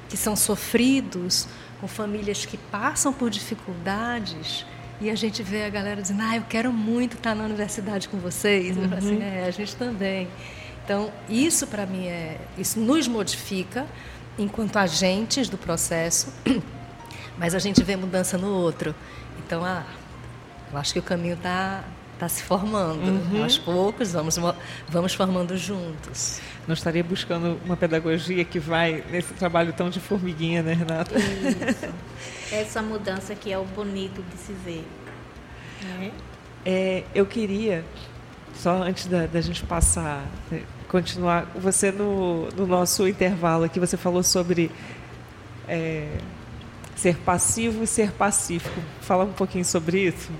[0.10, 1.48] que são sofridos,
[1.80, 4.66] com famílias que passam por dificuldades.
[5.02, 8.18] E a gente vê a galera dizendo, ah, eu quero muito estar na universidade com
[8.18, 8.76] vocês.
[8.76, 8.94] Uhum.
[8.98, 10.28] Assim, é, a gente também.
[10.90, 13.86] Então, isso para mim é, isso nos modifica
[14.40, 16.34] enquanto agentes do processo,
[17.38, 18.96] mas a gente vê mudança no outro.
[19.38, 19.86] Então, ah,
[20.72, 21.84] eu acho que o caminho está
[22.16, 23.08] está se formando.
[23.08, 23.44] Uhum.
[23.44, 24.40] Aos poucos, vamos,
[24.90, 26.42] vamos formando juntos.
[26.68, 31.14] Não estaria buscando uma pedagogia que vai nesse trabalho tão de formiguinha, né, Renata?
[31.20, 31.94] Isso.
[32.52, 34.88] Essa mudança que é o bonito de se ver.
[35.84, 36.12] Né?
[36.66, 37.86] É, eu queria,
[38.56, 43.96] só antes da, da gente passar, né, continuar, você no, no, nosso intervalo aqui, você
[43.96, 44.72] falou sobre
[45.68, 46.18] é,
[46.96, 48.82] ser passivo e ser pacífico.
[49.00, 50.32] Fala um pouquinho sobre isso.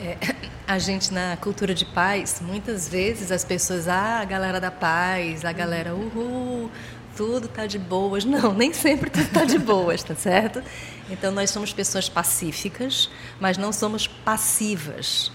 [0.00, 0.18] É,
[0.66, 5.44] a gente na cultura de paz, muitas vezes as pessoas, ah, a galera da paz,
[5.44, 6.68] a galera, uhul,
[7.16, 8.24] tudo tá de boas.
[8.26, 10.60] Não, nem sempre tudo tá de boas, tá certo?
[11.08, 13.08] Então nós somos pessoas pacíficas,
[13.38, 15.30] mas não somos passivas.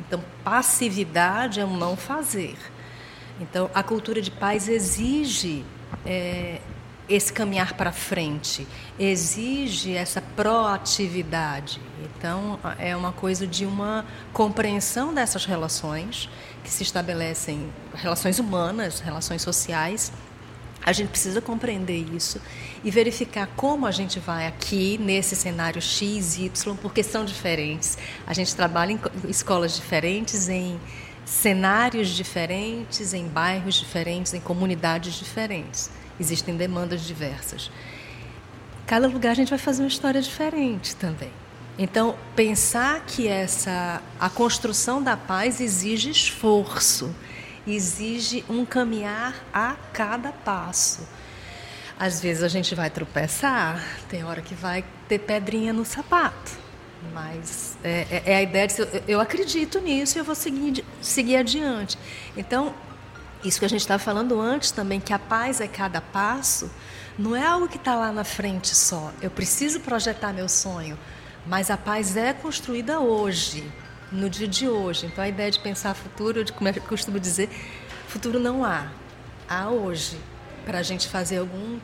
[0.00, 2.56] Então passividade é um não fazer.
[3.40, 5.64] Então a cultura de paz exige
[6.06, 6.60] é,
[7.08, 8.66] esse caminhar para frente,
[8.98, 11.80] exige essa proatividade.
[12.02, 16.30] Então, é uma coisa de uma compreensão dessas relações
[16.62, 20.12] que se estabelecem, relações humanas, relações sociais.
[20.82, 22.40] A gente precisa compreender isso
[22.82, 27.96] e verificar como a gente vai aqui nesse cenário X, Y, porque são diferentes.
[28.26, 30.78] A gente trabalha em escolas diferentes, em
[31.24, 35.90] cenários diferentes, em bairros diferentes, em comunidades diferentes.
[36.18, 37.70] Existem demandas diversas.
[38.86, 41.30] Cada lugar a gente vai fazer uma história diferente também.
[41.76, 47.12] Então, pensar que essa a construção da paz exige esforço,
[47.66, 51.06] exige um caminhar a cada passo.
[51.98, 56.52] Às vezes a gente vai tropeçar, tem hora que vai ter pedrinha no sapato,
[57.12, 60.84] mas é, é, é a ideia de eu, eu acredito nisso e eu vou seguir,
[61.00, 61.98] seguir adiante.
[62.36, 62.74] Então,
[63.44, 66.70] isso que a gente estava falando antes também, que a paz é cada passo,
[67.18, 69.12] não é algo que está lá na frente só.
[69.20, 70.98] Eu preciso projetar meu sonho,
[71.46, 73.70] mas a paz é construída hoje,
[74.10, 75.06] no dia de hoje.
[75.06, 77.48] Então a ideia de pensar futuro, de como é eu costumo dizer,
[78.08, 78.88] futuro não há,
[79.48, 80.18] há hoje
[80.64, 81.78] para a gente fazer algum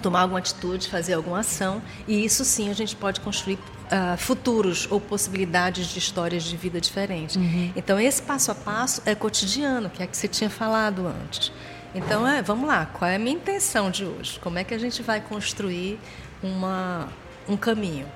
[0.00, 4.86] tomar alguma atitude, fazer alguma ação e isso sim a gente pode construir uh, futuros
[4.90, 7.36] ou possibilidades de histórias de vida diferentes.
[7.36, 7.72] Uhum.
[7.76, 11.52] Então, esse passo a passo é cotidiano, que é que você tinha falado antes.
[11.94, 14.38] Então, é, vamos lá, qual é a minha intenção de hoje?
[14.40, 15.98] Como é que a gente vai construir
[16.42, 17.08] uma,
[17.48, 18.06] um caminho?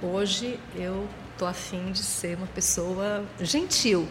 [0.00, 4.06] Hoje eu estou afim de ser uma pessoa gentil.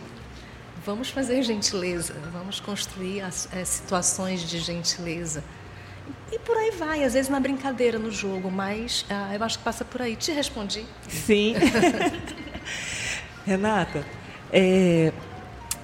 [0.86, 5.42] Vamos fazer gentileza, vamos construir as, as situações de gentileza
[6.32, 9.64] e por aí vai, às vezes na brincadeira, no jogo, mas ah, eu acho que
[9.64, 10.16] passa por aí.
[10.16, 10.86] Te respondi?
[11.08, 11.56] Sim.
[13.46, 14.06] Renata,
[14.52, 15.12] é,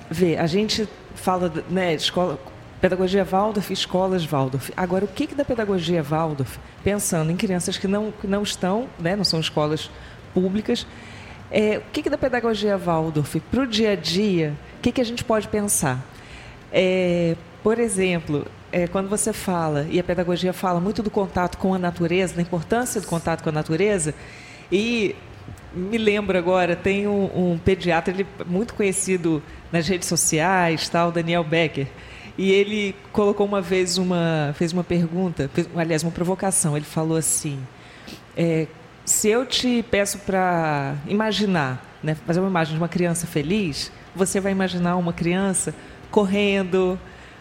[0.09, 2.39] vê, a gente fala, né, escola,
[2.79, 4.71] pedagogia Waldorf, escolas Waldorf.
[4.75, 8.87] Agora, o que, que da pedagogia Waldorf, pensando em crianças que não, que não estão,
[8.97, 9.91] né, não são escolas
[10.33, 10.87] públicas,
[11.51, 15.01] é, o que, que da pedagogia Waldorf para o dia a dia, o que, que
[15.01, 15.99] a gente pode pensar?
[16.71, 21.73] É, por exemplo, é, quando você fala, e a pedagogia fala muito do contato com
[21.73, 24.13] a natureza, da importância do contato com a natureza,
[24.71, 25.15] e
[25.73, 29.41] me lembro agora, tem um, um pediatra ele, muito conhecido
[29.71, 31.87] nas redes sociais, tal, Daniel Becker,
[32.37, 36.77] e ele colocou uma vez uma, fez uma pergunta, fez, aliás, uma provocação.
[36.77, 37.59] Ele falou assim:
[38.35, 38.65] é,
[39.03, 44.39] se eu te peço para imaginar, né, fazer uma imagem de uma criança feliz, você
[44.39, 45.75] vai imaginar uma criança
[46.09, 46.97] correndo,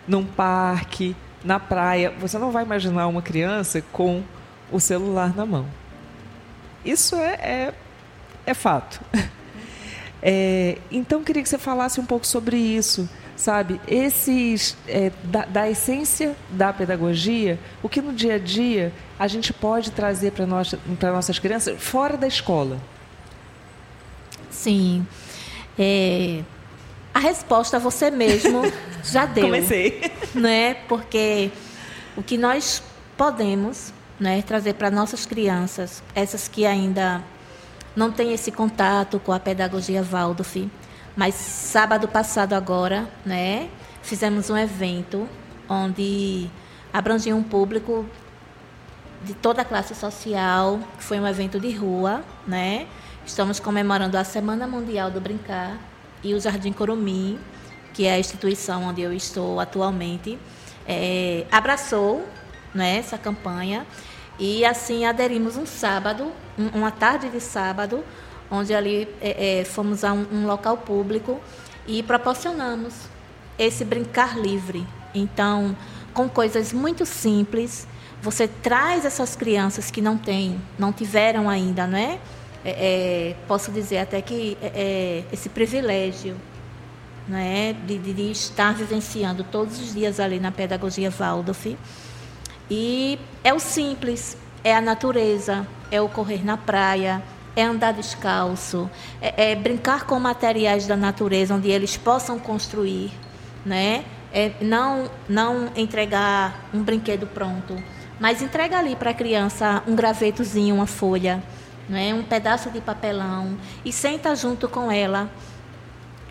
[0.09, 2.13] num parque, na praia.
[2.19, 4.23] Você não vai imaginar uma criança com
[4.73, 5.67] o celular na mão.
[6.85, 7.75] Isso é, é,
[8.47, 9.01] é fato.
[10.21, 13.81] É, então, queria que você falasse um pouco sobre isso, sabe?
[13.87, 19.53] Esses, é, da, da, essência da pedagogia, o que no dia a dia a gente
[19.53, 22.79] pode trazer para nossa, nossas crianças fora da escola.
[24.51, 25.07] Sim.
[25.79, 26.43] É,
[27.19, 28.63] a resposta você mesmo
[29.03, 29.47] já deu.
[29.47, 30.01] Comecei.
[30.35, 30.75] Né?
[30.75, 31.51] Porque
[32.17, 32.81] o que nós
[33.17, 37.21] podemos né, trazer para nossas crianças, essas que ainda
[37.97, 40.71] não têm esse contato com a pedagogia Waldorf,
[41.17, 43.69] mas sábado passado agora, né,
[44.01, 45.29] fizemos um evento
[45.69, 46.49] onde
[46.93, 48.07] abrangia um público
[49.25, 52.87] de toda a classe social, que foi um evento de rua, né?
[53.27, 55.77] Estamos comemorando a Semana Mundial do Brincar
[56.23, 57.39] e o Jardim Corumim,
[57.95, 60.39] que é a instituição onde eu estou atualmente,
[60.87, 62.27] é, abraçou
[62.75, 63.87] né, essa campanha
[64.39, 68.05] e assim aderimos um sábado, um, uma tarde de sábado,
[68.51, 71.41] onde ali é, é, fomos a um, um local público
[71.87, 72.95] e proporcionamos
[73.59, 74.87] esse brincar livre.
[75.15, 75.77] Então,
[76.15, 77.87] com coisas muito simples,
[78.23, 82.19] você traz essas crianças que não têm, não tiveram ainda, né?
[82.19, 82.38] é,
[82.71, 86.37] é, posso dizer até que é, é, esse privilégio
[87.29, 91.77] né, de, de, estar vivenciando todos os dias ali na pedagogia Waldorf.
[92.71, 97.23] E é o simples, é a natureza, é o correr na praia,
[97.55, 98.91] é andar descalço,
[99.21, 103.11] é, é brincar com materiais da natureza onde eles possam construir,
[103.65, 104.05] né?
[104.33, 107.75] É não, não entregar um brinquedo pronto,
[108.21, 111.43] mas entrega ali para a criança um gravetozinho, uma folha
[111.89, 115.31] né, um pedaço de papelão e senta junto com ela.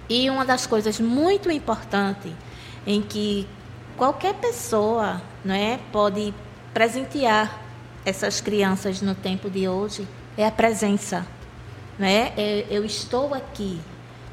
[0.09, 2.31] E uma das coisas muito importantes
[2.85, 3.47] em que
[3.97, 6.33] qualquer pessoa né, pode
[6.73, 7.59] presentear
[8.05, 11.27] essas crianças no tempo de hoje é a presença.
[11.99, 12.31] Né?
[12.37, 13.81] É, eu estou aqui,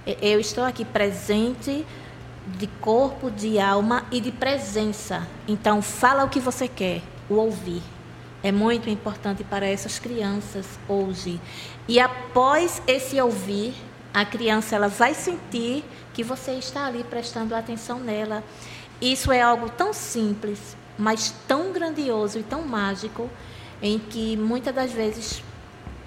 [0.07, 1.85] eu estou aqui presente
[2.47, 5.27] de corpo, de alma e de presença.
[5.49, 7.83] Então, fala o que você quer, o ouvir.
[8.45, 11.41] É muito importante para essas crianças hoje.
[11.89, 13.73] E após esse ouvir,
[14.13, 15.83] a criança ela vai sentir
[16.13, 18.45] que você está ali prestando atenção nela.
[19.01, 23.31] Isso é algo tão simples, mas tão grandioso e tão mágico,
[23.81, 25.43] em que muitas das vezes,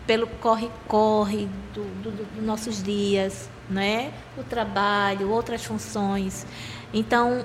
[0.06, 4.14] pelo corre-corre dos do, do nossos dias, né?
[4.38, 6.46] o trabalho, outras funções.
[6.94, 7.44] Então,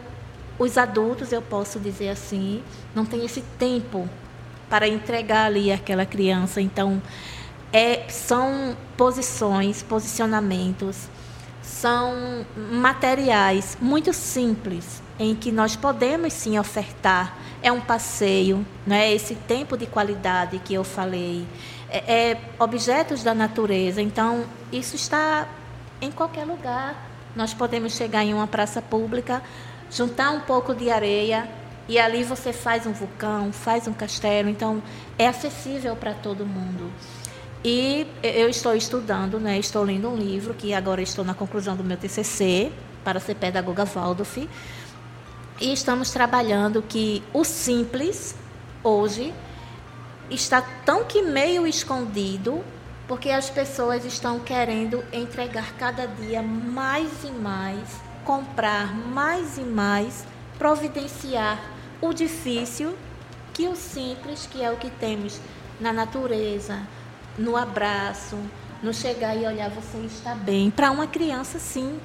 [0.59, 2.63] os adultos, eu posso dizer assim,
[2.95, 4.07] não têm esse tempo
[4.73, 6.59] para entregar ali aquela criança.
[6.59, 7.03] Então,
[7.71, 11.11] é, são posições, posicionamentos,
[11.61, 17.37] são materiais muito simples em que nós podemos sim ofertar.
[17.63, 19.13] É um passeio, né?
[19.13, 21.47] esse tempo de qualidade que eu falei,
[21.91, 24.01] é, é objetos da natureza.
[24.01, 25.49] Então, isso está
[26.01, 26.97] em qualquer lugar.
[27.37, 29.43] Nós podemos chegar em uma praça pública,
[29.91, 31.47] juntar um pouco de areia,
[31.89, 34.83] e ali você faz um vulcão, faz um castelo, então
[35.19, 36.91] é acessível para todo mundo.
[37.65, 41.85] E eu estou estudando, né, estou lendo um livro, que agora estou na conclusão do
[41.85, 42.73] meu TCC,
[43.05, 44.49] para ser pedagoga Waldorf,
[45.61, 48.35] e estamos trabalhando que o simples,
[48.83, 49.33] hoje,
[50.29, 52.65] está tão que meio escondido,
[53.07, 60.25] porque as pessoas estão querendo entregar cada dia mais e mais, comprar mais e mais,
[60.63, 61.61] providenciar
[62.01, 62.95] o difícil
[63.53, 65.41] que o simples, que é o que temos
[65.81, 66.79] na natureza,
[67.37, 68.39] no abraço,
[68.81, 70.71] no chegar e olhar você está bem.
[70.71, 71.99] Para uma criança, sim.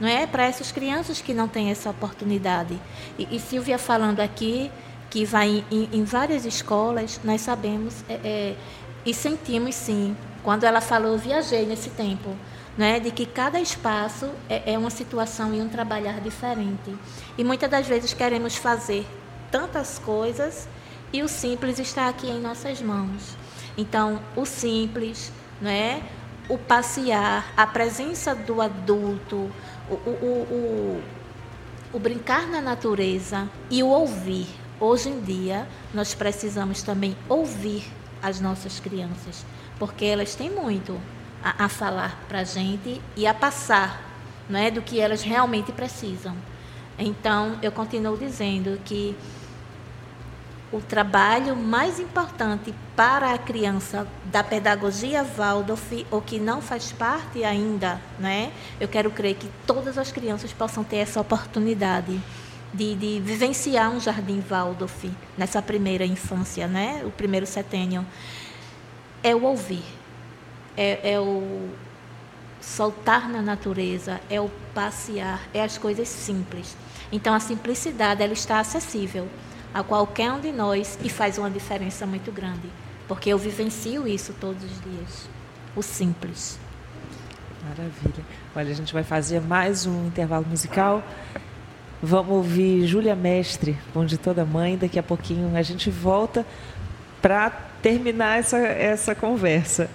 [0.00, 0.26] Não é?
[0.26, 2.80] Para essas crianças que não têm essa oportunidade.
[3.18, 4.72] E, e Silvia falando aqui
[5.10, 8.56] que vai em, em várias escolas, nós sabemos é, é,
[9.04, 10.16] e sentimos sim.
[10.42, 12.34] Quando ela falou, viajei nesse tempo.
[12.78, 16.96] Né, de que cada espaço é, é uma situação e um trabalhar diferente.
[17.36, 19.04] E muitas das vezes queremos fazer
[19.50, 20.68] tantas coisas
[21.12, 23.36] e o simples está aqui em nossas mãos.
[23.76, 26.04] Então, o simples, né?
[26.48, 29.50] o passear, a presença do adulto,
[29.90, 31.02] o, o, o,
[31.92, 34.46] o brincar na natureza e o ouvir.
[34.80, 37.84] Hoje em dia, nós precisamos também ouvir
[38.22, 39.44] as nossas crianças,
[39.78, 40.98] porque elas têm muito
[41.42, 44.02] a, a falar para a gente e a passar
[44.48, 46.34] né, do que elas realmente precisam.
[46.98, 49.16] Então, eu continuo dizendo que
[50.72, 57.42] o trabalho mais importante para a criança da pedagogia Waldorf, ou que não faz parte
[57.42, 58.52] ainda, né?
[58.78, 62.20] Eu quero crer que todas as crianças possam ter essa oportunidade
[62.74, 67.02] de, de vivenciar um jardim Waldorf nessa primeira infância, né?
[67.04, 68.04] O primeiro setênio.
[69.22, 69.84] É o ouvir,
[70.78, 71.68] é, é o
[72.60, 76.76] soltar na natureza, é o passear, é as coisas simples.
[77.10, 79.26] Então, a simplicidade ela está acessível
[79.74, 82.68] a qualquer um de nós e faz uma diferença muito grande,
[83.08, 85.28] porque eu vivencio isso todos os dias,
[85.74, 86.58] o simples.
[87.68, 88.24] Maravilha.
[88.54, 91.02] Olha, a gente vai fazer mais um intervalo musical.
[92.00, 94.78] Vamos ouvir Júlia Mestre, Bom de Toda Mãe.
[94.78, 96.46] Daqui a pouquinho a gente volta
[97.20, 97.50] para
[97.82, 99.90] terminar essa, essa conversa.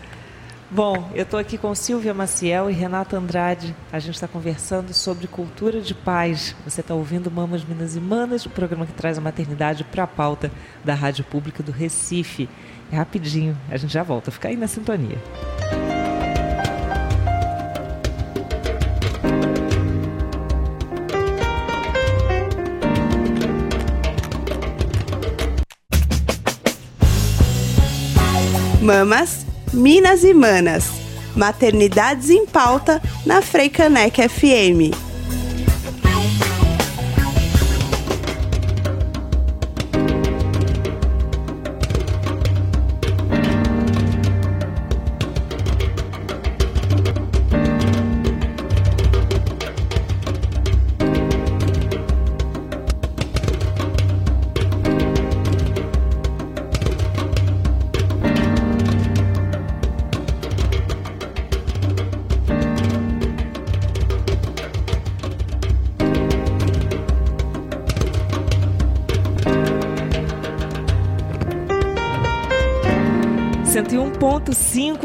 [0.73, 3.75] Bom, eu estou aqui com Silvia Maciel e Renata Andrade.
[3.91, 6.55] A gente está conversando sobre cultura de paz.
[6.65, 10.07] Você está ouvindo Mamas Minas e Manas, o programa que traz a maternidade para a
[10.07, 10.51] pauta
[10.83, 12.49] da Rádio Pública do Recife.
[12.91, 14.31] Rapidinho, a gente já volta.
[14.31, 15.21] Fica aí na sintonia.
[28.81, 30.85] Mamas Minas e Manas.
[31.35, 35.02] Maternidades em pauta na Freicanec FM.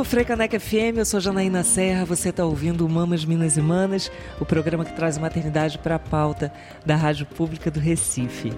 [0.05, 4.11] Frecaneca FM, eu sou Janaína Serra, você está ouvindo Mamas Minas e Manas,
[4.41, 6.53] o programa que traz maternidade para a pauta
[6.84, 8.53] da Rádio Pública do Recife.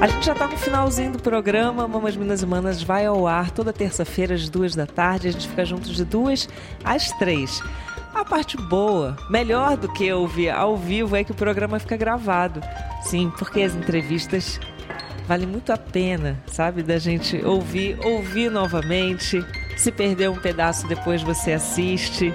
[0.00, 3.50] A gente já está no finalzinho do programa, Mamas Minas e Manas vai ao ar
[3.50, 6.48] toda terça-feira às duas da tarde, a gente fica juntos de duas
[6.84, 7.60] às três.
[8.14, 12.60] A parte boa, melhor do que ouvir ao vivo, é que o programa fica gravado.
[13.02, 14.60] Sim, porque as entrevistas
[15.26, 19.44] vale muito a pena, sabe, da gente ouvir, ouvir novamente.
[19.76, 22.32] Se perder um pedaço depois você assiste.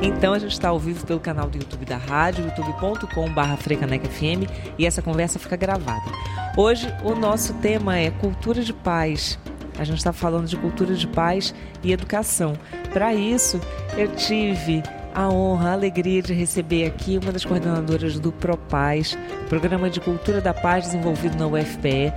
[0.00, 4.42] Então a gente está ao vivo pelo canal do YouTube da rádio, youtube.com.br
[4.78, 6.10] e essa conversa fica gravada.
[6.56, 9.38] Hoje o nosso tema é cultura de paz.
[9.78, 12.54] A gente está falando de cultura de paz e educação.
[12.92, 13.60] Para isso,
[13.96, 14.82] eu tive
[15.14, 19.16] a honra, a alegria de receber aqui uma das coordenadoras do ProPaz,
[19.48, 22.12] Programa de Cultura da Paz desenvolvido na UFPE,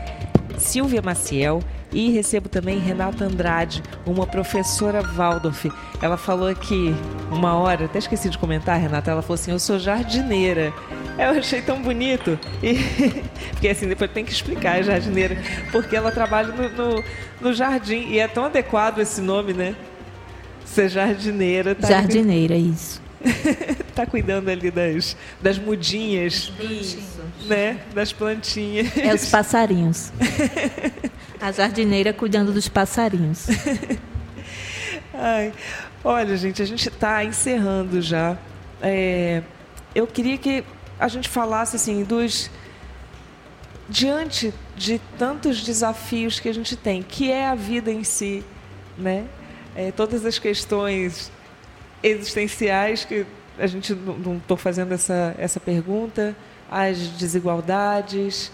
[0.57, 1.61] Silvia Maciel,
[1.93, 5.69] e recebo também Renata Andrade, uma professora Waldorf.
[6.01, 6.95] Ela falou aqui
[7.29, 10.73] uma hora, até esqueci de comentar, Renata, ela falou assim: Eu sou jardineira.
[11.17, 12.39] Eu achei tão bonito.
[12.63, 12.75] E,
[13.51, 15.37] porque assim, depois tem que explicar a jardineira,
[15.71, 17.03] porque ela trabalha no, no,
[17.41, 18.07] no jardim.
[18.07, 19.75] E é tão adequado esse nome, né?
[20.73, 21.75] Ser jardineira.
[21.75, 22.71] Tá jardineira, ali...
[22.71, 23.01] isso.
[23.93, 26.51] tá cuidando ali das, das mudinhas.
[26.59, 26.99] Isso.
[27.45, 27.79] Né?
[27.93, 28.97] Das plantinhas.
[28.97, 30.11] É os passarinhos.
[31.39, 33.47] A jardineira cuidando dos passarinhos.
[35.13, 35.51] Ai,
[36.03, 38.37] olha, gente, a gente está encerrando já.
[38.81, 39.43] É,
[39.93, 40.63] eu queria que
[40.99, 42.49] a gente falasse assim dos
[43.89, 48.43] diante de tantos desafios que a gente tem, que é a vida em si,
[48.97, 49.25] né?
[49.75, 51.31] É, todas as questões
[52.03, 53.25] existenciais que
[53.57, 56.35] a gente não estou fazendo essa essa pergunta,
[56.69, 58.51] as desigualdades.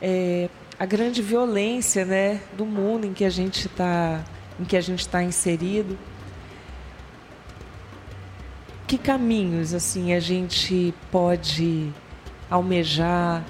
[0.00, 0.48] É,
[0.78, 4.22] a grande violência né, do mundo em que a gente está
[4.58, 5.98] em que a gente está inserido.
[8.86, 11.92] Que caminhos assim a gente pode
[12.48, 13.44] almejar,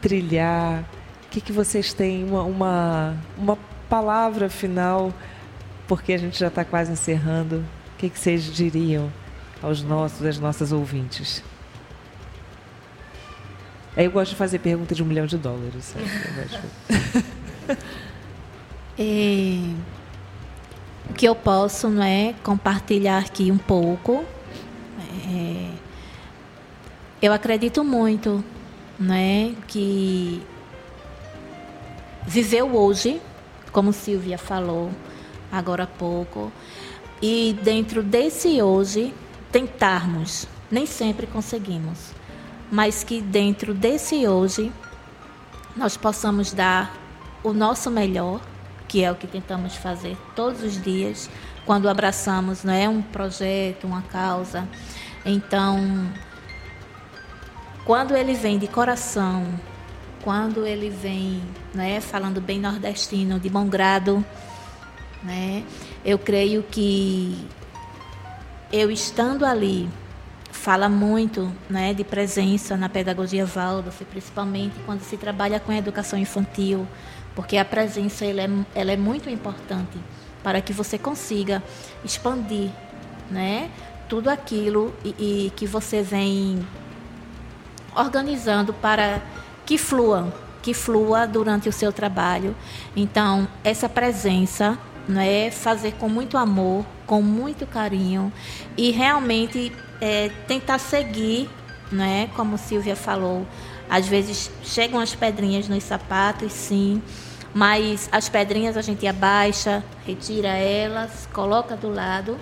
[0.00, 0.84] trilhar?
[1.26, 3.58] O que, que vocês têm uma, uma, uma
[3.88, 5.12] palavra final,
[5.94, 7.56] porque a gente já está quase encerrando.
[7.56, 9.12] O que, que vocês diriam
[9.62, 11.44] aos nossos, às nossas ouvintes?
[13.94, 15.94] Eu gosto de fazer pergunta de um milhão de dólares.
[18.98, 19.58] é,
[21.10, 24.24] o que eu posso não é compartilhar aqui um pouco.
[25.28, 25.72] É,
[27.20, 28.42] eu acredito muito,
[28.98, 30.42] né, que
[32.26, 33.20] viver o hoje,
[33.70, 34.90] como Silvia falou
[35.52, 36.50] agora há pouco,
[37.20, 39.14] e dentro desse hoje
[39.52, 42.22] tentarmos, nem sempre conseguimos
[42.72, 44.72] mas que dentro desse hoje
[45.76, 46.96] nós possamos dar
[47.44, 48.40] o nosso melhor,
[48.88, 51.28] que é o que tentamos fazer todos os dias,
[51.66, 54.66] quando abraçamos não é um projeto, uma causa.
[55.22, 56.10] Então,
[57.84, 59.46] quando ele vem de coração,
[60.22, 61.42] quando ele vem,
[61.74, 64.24] né, falando bem nordestino, de bom grado,
[65.22, 65.64] né,
[66.04, 67.46] eu creio que
[68.72, 69.88] eu estando ali
[70.62, 76.18] fala muito né, de presença na pedagogia Waldorf, principalmente quando se trabalha com a educação
[76.18, 76.86] infantil,
[77.34, 79.98] porque a presença ela é, ela é muito importante
[80.42, 81.62] para que você consiga
[82.04, 82.70] expandir
[83.30, 83.70] né,
[84.08, 86.64] tudo aquilo e, e que você vem
[87.96, 89.20] organizando para
[89.66, 92.54] que flua, que flua durante o seu trabalho.
[92.94, 94.78] Então, essa presença
[95.20, 98.32] é fazer com muito amor, com muito carinho
[98.76, 101.50] e realmente é, tentar seguir,
[101.90, 102.30] né?
[102.36, 103.46] Como Silvia falou,
[103.88, 107.02] às vezes chegam as pedrinhas nos sapatos, sim,
[107.54, 112.38] mas as pedrinhas a gente abaixa, retira elas, coloca do lado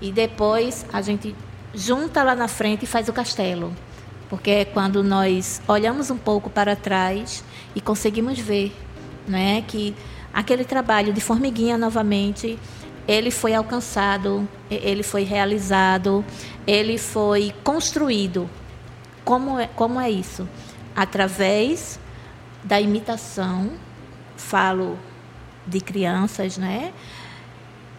[0.00, 1.34] e depois a gente
[1.74, 3.72] junta lá na frente e faz o castelo.
[4.28, 7.44] Porque é quando nós olhamos um pouco para trás
[7.74, 8.74] e conseguimos ver
[9.28, 9.94] né, que
[10.36, 12.58] aquele trabalho de formiguinha novamente
[13.08, 16.24] ele foi alcançado, ele foi realizado,
[16.66, 18.50] ele foi construído.
[19.24, 20.48] Como é, como é isso?
[20.94, 22.00] Através
[22.64, 23.70] da imitação,
[24.36, 24.98] falo
[25.66, 26.92] de crianças, né?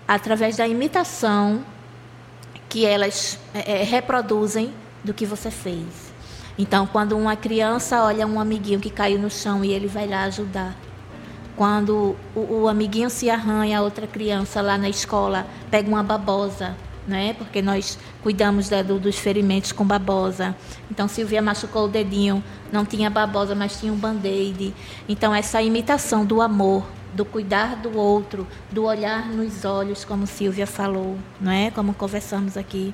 [0.08, 1.64] Através da imitação
[2.70, 4.74] que elas é, é reproduzem
[5.04, 6.12] do que você fez.
[6.58, 10.24] Então, quando uma criança olha um amiguinho que caiu no chão e ele vai lá
[10.24, 10.76] ajudar,
[11.58, 16.78] quando o, o amiguinho se arranha, a outra criança lá na escola pega uma babosa,
[17.08, 17.34] né?
[17.34, 20.56] Porque nós cuidamos da, do, dos ferimentos com babosa.
[20.92, 24.72] Então, Silvia machucou o dedinho, não tinha babosa, mas tinha um band-aid.
[25.10, 30.68] Então, essa imitação do amor, do cuidar do outro, do olhar nos olhos, como Silvia
[30.68, 31.72] falou, não é?
[31.72, 32.94] Como conversamos aqui.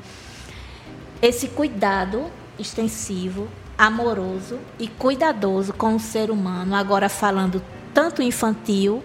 [1.21, 7.61] Esse cuidado extensivo, amoroso e cuidadoso com o ser humano, agora falando
[7.93, 9.03] tanto infantil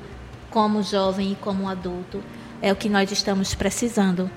[0.51, 2.23] como jovem e como adulto,
[2.61, 4.31] é o que nós estamos precisando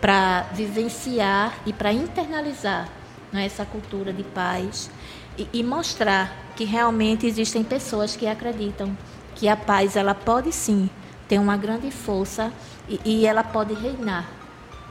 [0.00, 2.88] para vivenciar e para internalizar
[3.32, 4.90] né, essa cultura de paz
[5.36, 8.96] e, e, mostrar que realmente existem pessoas que acreditam
[9.34, 10.88] que a paz ela pode sim
[11.28, 12.52] ter uma grande força
[12.88, 14.28] e, e ela pode reinar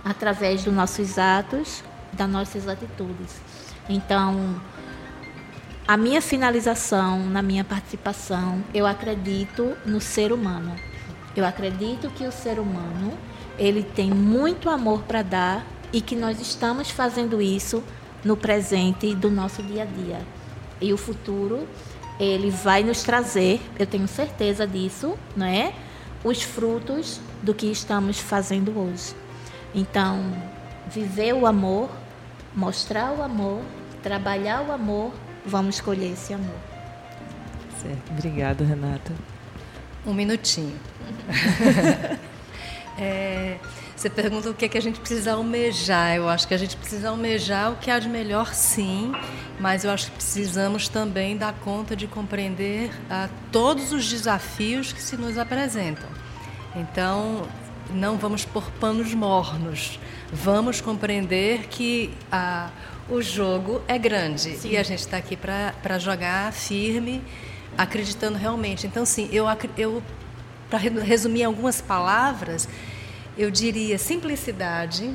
[0.04, 1.84] através dos nossos atos,
[2.14, 3.42] das nossas atitudes.
[3.90, 4.60] Então,
[5.88, 10.76] a minha finalização na minha participação, eu acredito no ser humano.
[11.34, 13.18] Eu acredito que o ser humano,
[13.58, 17.82] ele tem muito amor para dar e que nós estamos fazendo isso
[18.22, 20.20] no presente do nosso dia a dia.
[20.82, 21.66] E o futuro,
[22.20, 25.74] ele vai nos trazer, eu tenho certeza disso, não é?
[26.22, 29.16] Os frutos do que estamos fazendo hoje.
[29.74, 30.20] Então,
[30.90, 31.90] viver o amor,
[32.54, 33.62] mostrar o amor,
[34.04, 35.14] trabalhar o amor,
[35.48, 36.60] vamos colher esse amor.
[37.82, 38.12] Certo.
[38.12, 39.14] Obrigada, Renata.
[40.06, 40.78] Um minutinho.
[42.98, 43.58] é,
[43.96, 46.16] você pergunta o que, é que a gente precisa almejar.
[46.16, 49.12] Eu acho que a gente precisa almejar o que há de melhor, sim,
[49.60, 55.02] mas eu acho que precisamos também dar conta de compreender ah, todos os desafios que
[55.02, 56.10] se nos apresentam.
[56.76, 57.48] Então,
[57.90, 60.00] não vamos por panos mornos.
[60.32, 62.70] Vamos compreender que ah,
[63.10, 64.72] o jogo é grande sim.
[64.72, 67.24] e a gente está aqui para jogar firme,
[67.78, 68.86] acreditando realmente.
[68.86, 69.46] Então, sim, eu,
[69.78, 70.04] eu
[70.70, 72.68] para resumir algumas palavras,
[73.38, 75.14] eu diria simplicidade,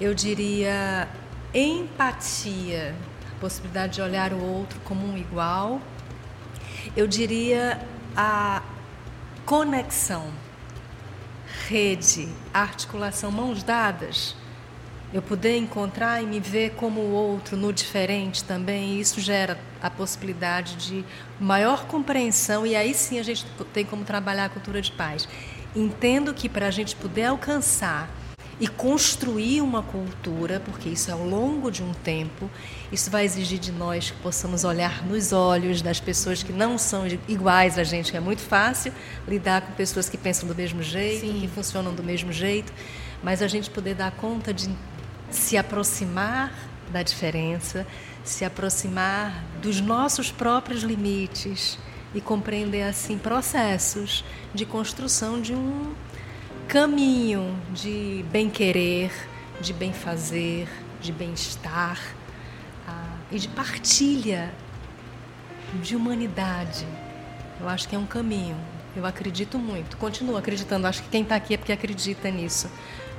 [0.00, 1.08] eu diria
[1.52, 2.94] empatia,
[3.36, 5.80] a possibilidade de olhar o outro como um igual,
[6.96, 7.80] eu diria
[8.16, 8.62] a
[9.44, 10.30] conexão,
[11.68, 14.36] rede, articulação, mãos dadas.
[15.12, 19.58] Eu poder encontrar e me ver como o outro, no diferente também, e isso gera
[19.82, 21.04] a possibilidade de
[21.40, 25.28] maior compreensão, e aí sim a gente tem como trabalhar a cultura de paz.
[25.74, 28.08] Entendo que para a gente poder alcançar
[28.60, 32.48] e construir uma cultura, porque isso é ao longo de um tempo,
[32.92, 37.04] isso vai exigir de nós que possamos olhar nos olhos das pessoas que não são
[37.26, 38.92] iguais a gente, que é muito fácil
[39.26, 41.40] lidar com pessoas que pensam do mesmo jeito, Sim.
[41.40, 42.70] que funcionam do mesmo jeito,
[43.22, 44.70] mas a gente poder dar conta de
[45.30, 46.52] se aproximar
[46.90, 47.86] da diferença,
[48.24, 51.78] se aproximar dos nossos próprios limites
[52.14, 55.94] e compreender assim processos de construção de um
[56.66, 59.12] caminho de bem-querer,
[59.60, 60.68] de bem-fazer,
[61.00, 61.98] de bem-estar
[62.86, 64.52] ah, e de partilha
[65.82, 66.86] de humanidade.
[67.60, 68.56] Eu acho que é um caminho.
[68.96, 70.86] Eu acredito muito, continuo acreditando.
[70.86, 72.68] Acho que quem está aqui é porque acredita nisso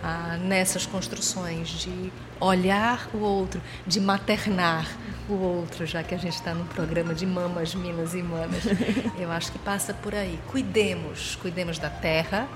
[0.03, 4.87] ah, nessas construções de olhar o outro, de maternar
[5.29, 8.63] o outro, já que a gente está num programa de mamas, minas e manas.
[9.17, 10.39] Eu acho que passa por aí.
[10.47, 12.47] Cuidemos, cuidemos da terra,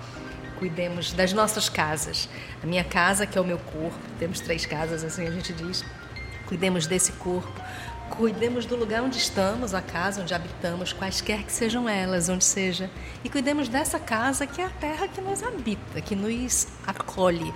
[0.58, 2.28] cuidemos das nossas casas.
[2.64, 5.86] A minha casa, que é o meu corpo, temos três casas, assim a gente diz.
[6.48, 7.62] Cuidemos desse corpo,
[8.18, 12.89] Cuidemos do lugar onde estamos, a casa onde habitamos, quaisquer que sejam elas, onde seja.
[13.24, 17.53] E cuidemos dessa casa que é a terra que nos habita, que nos acolhe.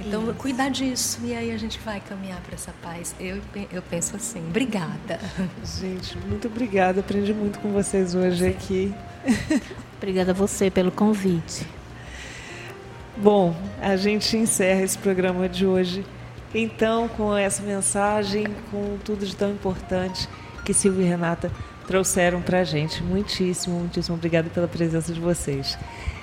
[0.00, 0.34] Então, Isso.
[0.34, 1.18] cuidar disso.
[1.24, 3.14] E aí a gente vai caminhar para essa paz.
[3.18, 3.40] Eu,
[3.72, 4.46] eu penso assim.
[4.48, 5.18] Obrigada.
[5.64, 7.00] Gente, muito obrigada.
[7.00, 8.50] Aprendi muito com vocês hoje Sim.
[8.50, 8.94] aqui.
[9.98, 11.66] Obrigada a você pelo convite.
[13.16, 16.06] Bom, a gente encerra esse programa de hoje
[16.54, 20.28] então, com essa mensagem, com tudo de tão importante
[20.64, 21.50] que Silvia e Renata
[21.86, 23.02] trouxeram para a gente.
[23.02, 25.78] Muitíssimo, muitíssimo obrigada pela presença de vocês.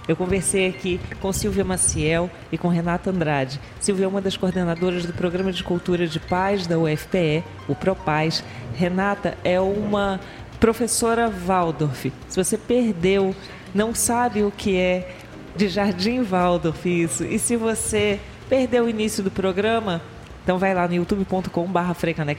[0.07, 3.59] Eu conversei aqui com Silvia Maciel e com Renata Andrade.
[3.79, 8.43] Silvia é uma das coordenadoras do Programa de Cultura de Paz da UFPE, o ProPaz.
[8.75, 10.19] Renata é uma
[10.59, 12.11] professora Waldorf.
[12.27, 13.35] Se você perdeu,
[13.73, 15.15] não sabe o que é
[15.55, 20.01] de Jardim Waldorf isso, e se você perdeu o início do programa,
[20.45, 21.79] então vai lá no youtube.com.br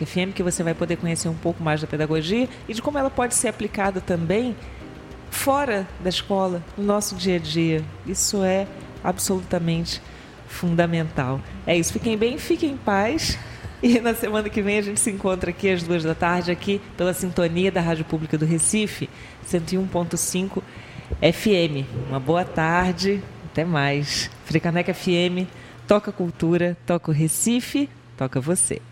[0.07, 3.11] FM que você vai poder conhecer um pouco mais da pedagogia e de como ela
[3.11, 4.55] pode ser aplicada também
[5.29, 7.83] fora da escola, no nosso dia a dia.
[8.07, 8.69] Isso é
[9.03, 10.01] absolutamente
[10.47, 11.41] fundamental.
[11.67, 11.93] É isso.
[11.93, 13.37] Fiquem bem, fiquem em paz.
[13.83, 16.81] E na semana que vem a gente se encontra aqui às duas da tarde, aqui
[16.97, 19.11] pela sintonia da Rádio Pública do Recife,
[19.51, 20.63] 101.5
[21.21, 21.85] FM.
[22.09, 24.31] Uma boa tarde, até mais.
[24.45, 28.83] Fricaneca FM Toca Cultura, toca o Recife, toca você.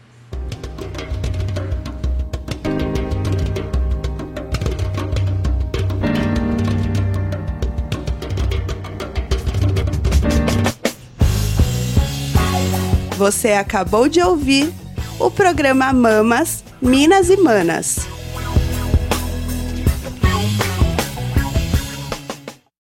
[13.17, 14.73] Você acabou de ouvir
[15.19, 18.14] o programa Mamas, Minas e Manas.